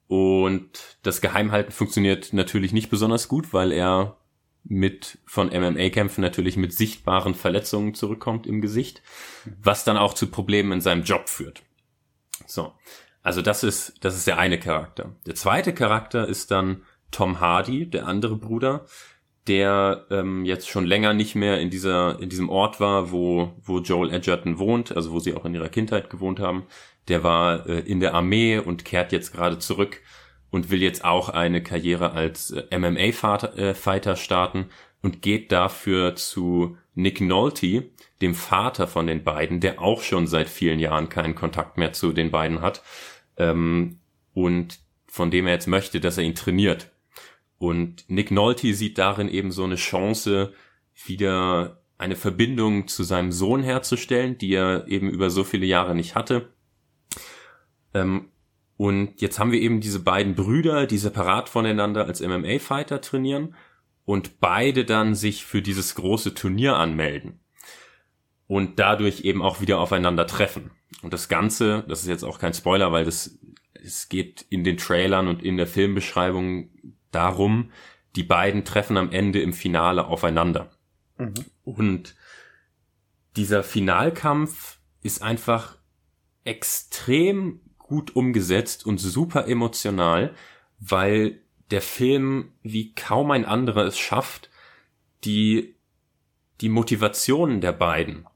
[0.07, 4.16] Und das Geheimhalten funktioniert natürlich nicht besonders gut, weil er
[4.64, 9.03] mit von MMA-Kämpfen natürlich mit sichtbaren Verletzungen zurückkommt im Gesicht,
[9.62, 11.62] was dann auch zu Problemen in seinem Job führt.
[12.47, 12.73] So,
[13.23, 15.16] also das ist das ist der eine Charakter.
[15.27, 18.87] Der zweite Charakter ist dann Tom Hardy, der andere Bruder,
[19.51, 23.80] der ähm, jetzt schon länger nicht mehr in dieser in diesem Ort war, wo wo
[23.80, 26.66] Joel Edgerton wohnt, also wo sie auch in ihrer Kindheit gewohnt haben.
[27.09, 30.03] Der war äh, in der Armee und kehrt jetzt gerade zurück
[30.51, 34.66] und will jetzt auch eine Karriere als äh, MMA-Fighter äh, starten
[35.03, 37.90] und geht dafür zu Nick Nolte,
[38.22, 42.12] dem Vater von den beiden, der auch schon seit vielen Jahren keinen Kontakt mehr zu
[42.12, 42.82] den beiden hat
[43.36, 43.98] ähm,
[44.32, 44.78] und
[45.09, 46.89] von dem er jetzt möchte, dass er ihn trainiert.
[47.61, 50.55] Und Nick Nolte sieht darin eben so eine Chance,
[51.05, 56.15] wieder eine Verbindung zu seinem Sohn herzustellen, die er eben über so viele Jahre nicht
[56.15, 56.55] hatte.
[57.93, 58.31] Ähm,
[58.79, 63.55] und jetzt haben wir eben diese beiden Brüder, die separat voneinander als MMA-Fighter trainieren
[64.07, 67.41] und beide dann sich für dieses große Turnier anmelden
[68.47, 70.71] und dadurch eben auch wieder aufeinander treffen.
[71.03, 73.39] Und das Ganze, das ist jetzt auch kein Spoiler, weil das,
[73.75, 76.71] es geht in den Trailern und in der Filmbeschreibung
[77.11, 77.71] darum,
[78.17, 80.71] die beiden treffen am Ende im Finale aufeinander.
[81.17, 81.35] Mhm.
[81.65, 82.17] Und
[83.37, 85.79] dieser Finalkampf ist einfach
[86.45, 90.35] extrem gut umgesetzt und super emotional,
[90.79, 91.41] weil
[91.71, 94.51] der Film wie kaum ein anderer es schafft,
[95.25, 95.77] die,
[96.61, 98.27] die Motivationen der beiden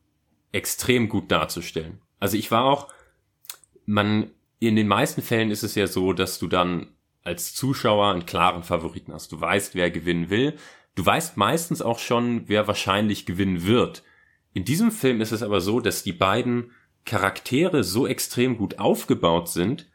[0.53, 2.01] extrem gut darzustellen.
[2.21, 2.89] Also ich war auch,
[3.87, 6.94] man, in den meisten Fällen ist es ja so, dass du dann
[7.25, 9.33] als Zuschauer einen klaren Favoriten hast.
[9.33, 10.55] Du weißt, wer gewinnen will.
[10.95, 14.05] Du weißt meistens auch schon, wer wahrscheinlich gewinnen wird.
[14.53, 16.71] In diesem Film ist es aber so, dass die beiden
[17.05, 19.91] Charaktere so extrem gut aufgebaut sind,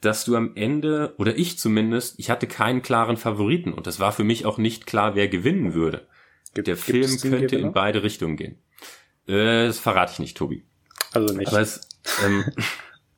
[0.00, 4.12] dass du am Ende, oder ich zumindest, ich hatte keinen klaren Favoriten und das war
[4.12, 6.06] für mich auch nicht klar, wer gewinnen würde.
[6.54, 8.58] Gibt, Der Film könnte in beide Richtungen gehen.
[9.26, 10.64] Äh, das verrate ich nicht, Tobi.
[11.12, 11.48] Also nicht.
[11.48, 11.86] Aber es,
[12.24, 12.44] ähm,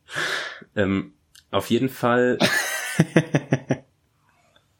[0.76, 1.14] ähm,
[1.50, 2.38] auf jeden Fall,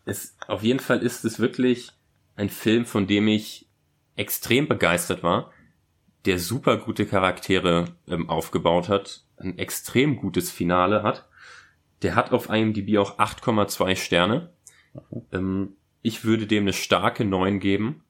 [0.05, 1.93] es, auf jeden Fall ist es wirklich
[2.37, 3.69] ein Film, von dem ich
[4.17, 5.53] extrem begeistert war,
[6.25, 11.29] der super gute Charaktere ähm, aufgebaut hat, ein extrem gutes Finale hat
[12.03, 14.53] der hat auf IMDb auch 8,2 Sterne.
[15.33, 18.05] Ähm, ich würde dem eine starke 9 geben.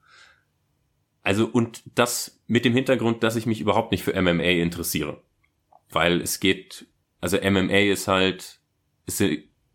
[1.22, 5.22] Also, und das mit dem Hintergrund, dass ich mich überhaupt nicht für MMA interessiere.
[5.90, 6.86] Weil es geht,
[7.20, 8.60] also MMA ist halt,
[9.06, 9.22] es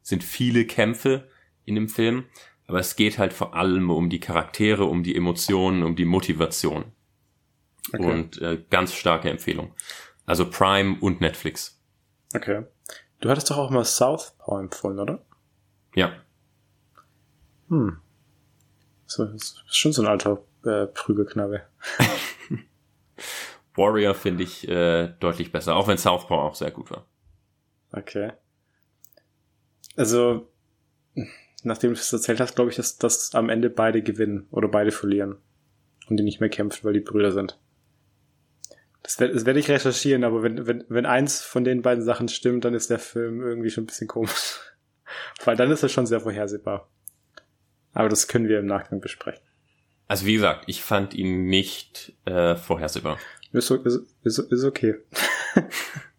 [0.07, 1.27] sind viele Kämpfe
[1.65, 2.23] in dem Film,
[2.65, 6.93] aber es geht halt vor allem um die Charaktere, um die Emotionen, um die Motivation.
[7.91, 8.05] Okay.
[8.05, 9.73] Und äh, ganz starke Empfehlung.
[10.25, 11.81] Also Prime und Netflix.
[12.33, 12.63] Okay.
[13.19, 15.25] Du hattest doch auch mal Southpaw empfohlen, oder?
[15.93, 16.13] Ja.
[17.67, 17.97] Hm.
[19.07, 21.63] So, ist schon so ein alter äh, Prügelknabe.
[23.75, 27.05] Warrior finde ich äh, deutlich besser, auch wenn Southpaw auch sehr gut war.
[27.91, 28.31] Okay.
[29.97, 30.47] Also,
[31.63, 34.91] nachdem du es erzählt hast, glaube ich, dass, dass am Ende beide gewinnen oder beide
[34.91, 35.35] verlieren.
[36.07, 37.59] Und die nicht mehr kämpfen, weil die Brüder sind.
[39.03, 42.63] Das werde werd ich recherchieren, aber wenn, wenn, wenn eins von den beiden Sachen stimmt,
[42.63, 44.59] dann ist der Film irgendwie schon ein bisschen komisch.
[45.45, 46.89] Weil dann ist er schon sehr vorhersehbar.
[47.93, 49.41] Aber das können wir im Nachgang besprechen.
[50.07, 53.17] Also wie gesagt, ich fand ihn nicht äh, vorhersehbar.
[53.53, 54.95] Ist, ist, ist, ist okay.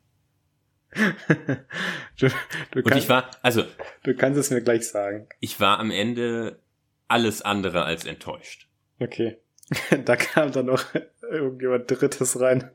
[2.19, 2.29] du,
[2.71, 3.65] du Und ich war, also.
[4.03, 5.29] Du kannst es mir gleich sagen.
[5.41, 6.61] Ich war am Ende
[7.09, 8.69] alles andere als enttäuscht.
[8.99, 9.39] Okay.
[10.05, 10.85] da kam dann noch
[11.23, 12.71] irgendjemand Drittes rein,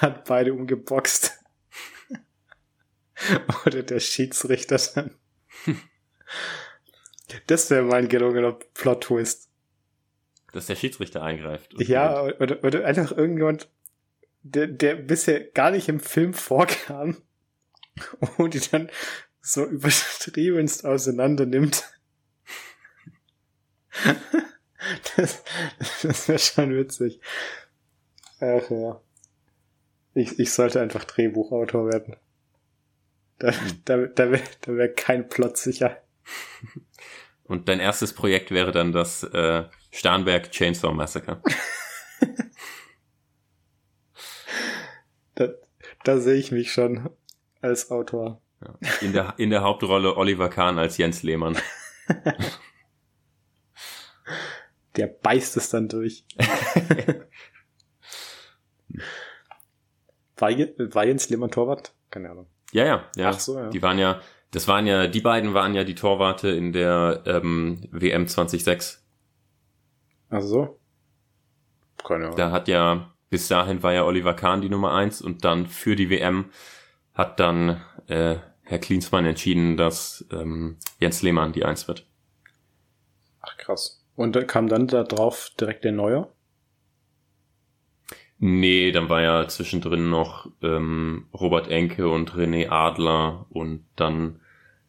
[0.00, 1.38] hat beide umgeboxt.
[3.66, 5.14] Oder der Schiedsrichter dann.
[7.46, 9.50] Das wäre mein gelungener Plot-Twist.
[10.52, 11.74] Dass der Schiedsrichter eingreift.
[11.78, 13.68] Ja, oder, oder einfach irgendjemand,
[14.42, 17.18] der, der bisher gar nicht im Film vorkam
[18.36, 18.90] und die dann
[19.40, 21.84] so übertriebenst auseinander nimmt.
[25.16, 25.42] Das,
[26.02, 27.20] das wäre schon witzig.
[28.40, 29.00] Ach ja.
[30.14, 32.16] Ich, ich sollte einfach Drehbuchautor werden.
[33.38, 33.52] Da,
[33.84, 36.02] da, da wäre da wär kein Plot sicher.
[37.44, 41.42] Und dein erstes Projekt wäre dann das äh, Starnberg Chainsaw Massacre.
[45.34, 45.48] da,
[46.04, 47.10] da sehe ich mich schon
[47.60, 48.40] als Autor.
[48.60, 48.74] Ja.
[49.00, 51.56] In, der, in der Hauptrolle Oliver Kahn als Jens Lehmann.
[54.96, 56.24] Der beißt es dann durch.
[60.36, 61.94] war, war Jens Lehmann Torwart?
[62.10, 62.48] Keine Ahnung.
[62.72, 63.30] Ja, ja, ja.
[63.30, 63.70] Ach so, ja.
[63.70, 67.86] Die waren ja, das waren ja, die beiden waren ja die Torwarte in der ähm,
[67.92, 69.06] WM 2006.
[70.30, 70.80] Ach so?
[72.04, 72.36] Keine Ahnung.
[72.36, 75.94] Da hat ja, bis dahin war ja Oliver Kahn die Nummer eins und dann für
[75.94, 76.50] die WM
[77.18, 82.06] hat dann äh, Herr Klinsmann entschieden, dass ähm, Jens Lehmann die Eins wird.
[83.40, 84.04] Ach krass.
[84.14, 86.28] Und kam dann da drauf direkt der Neue?
[88.38, 94.40] Nee, dann war ja zwischendrin noch ähm, Robert Enke und René Adler und dann,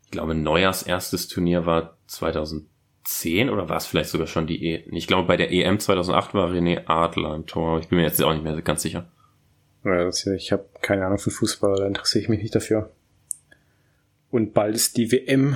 [0.05, 4.85] ich glaube, Neujahrs erstes Turnier war 2010 oder war es vielleicht sogar schon die E?
[4.91, 7.79] Ich glaube, bei der EM 2008 war René Adler im Tor.
[7.79, 9.09] Ich bin mir jetzt auch nicht mehr ganz sicher.
[9.95, 12.91] Ja, ich habe keine Ahnung von Fußball, da interessiere ich mich nicht dafür.
[14.31, 15.55] Und bald ist die WM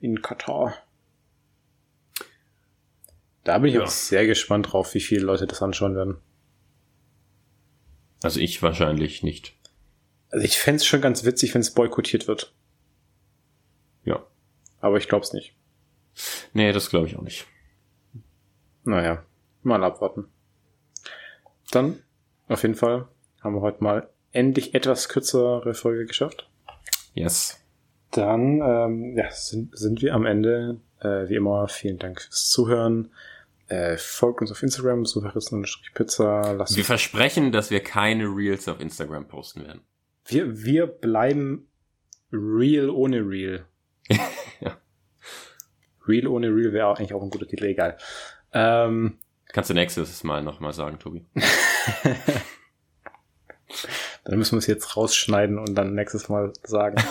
[0.00, 0.76] in Katar.
[3.44, 3.82] Da bin ich ja.
[3.82, 6.18] auch sehr gespannt drauf, wie viele Leute das anschauen werden.
[8.22, 9.56] Also ich wahrscheinlich nicht.
[10.30, 12.54] Also ich fände es schon ganz witzig, wenn es boykottiert wird.
[14.04, 14.24] Ja.
[14.80, 15.54] Aber ich glaube es nicht.
[16.52, 17.46] Nee, das glaube ich auch nicht.
[18.84, 19.24] Naja,
[19.62, 20.28] mal abwarten.
[21.70, 22.02] Dann,
[22.48, 23.08] auf jeden Fall,
[23.40, 26.48] haben wir heute mal endlich etwas kürzere Folge geschafft.
[27.14, 27.60] Yes.
[28.10, 30.80] Dann ähm, ja, sind, sind wir am Ende.
[31.00, 33.10] Äh, wie immer, vielen Dank fürs Zuhören.
[33.68, 36.66] Äh, folgt uns auf Instagram, sucherissen-pizza.
[36.74, 39.82] Wir versprechen, dass wir keine Reels auf Instagram posten werden.
[40.26, 41.68] Wir, wir bleiben
[42.32, 43.64] real ohne real.
[44.60, 44.76] ja.
[46.06, 47.96] Real ohne Real wäre eigentlich auch ein guter Titel, egal.
[48.52, 49.18] Ähm,
[49.52, 51.24] Kannst du nächstes Mal nochmal sagen, Tobi.
[54.30, 57.02] dann müssen wir es jetzt rausschneiden und dann nächstes Mal sagen.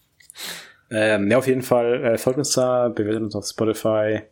[0.90, 4.22] ähm, ja, auf jeden Fall äh, folgt uns da, bewertet uns auf Spotify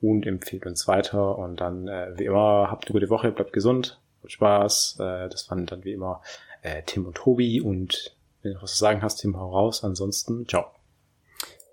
[0.00, 1.36] und empfiehlt uns weiter.
[1.36, 4.98] Und dann, äh, wie immer, habt eine gute Woche, bleibt gesund, habt Spaß.
[5.00, 6.22] Äh, das waren dann wie immer
[6.62, 7.60] äh, Tim und Tobi.
[7.60, 9.82] Und wenn du noch was zu sagen hast, Tim, hau raus.
[9.82, 10.66] Ansonsten, ciao.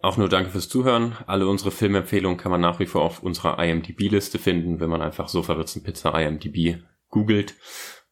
[0.02, 1.16] Auch nur danke fürs Zuhören.
[1.28, 5.28] Alle unsere Filmempfehlungen kann man nach wie vor auf unserer IMDb-Liste finden, wenn man einfach
[5.28, 7.54] Sofa Pizza IMDb googelt.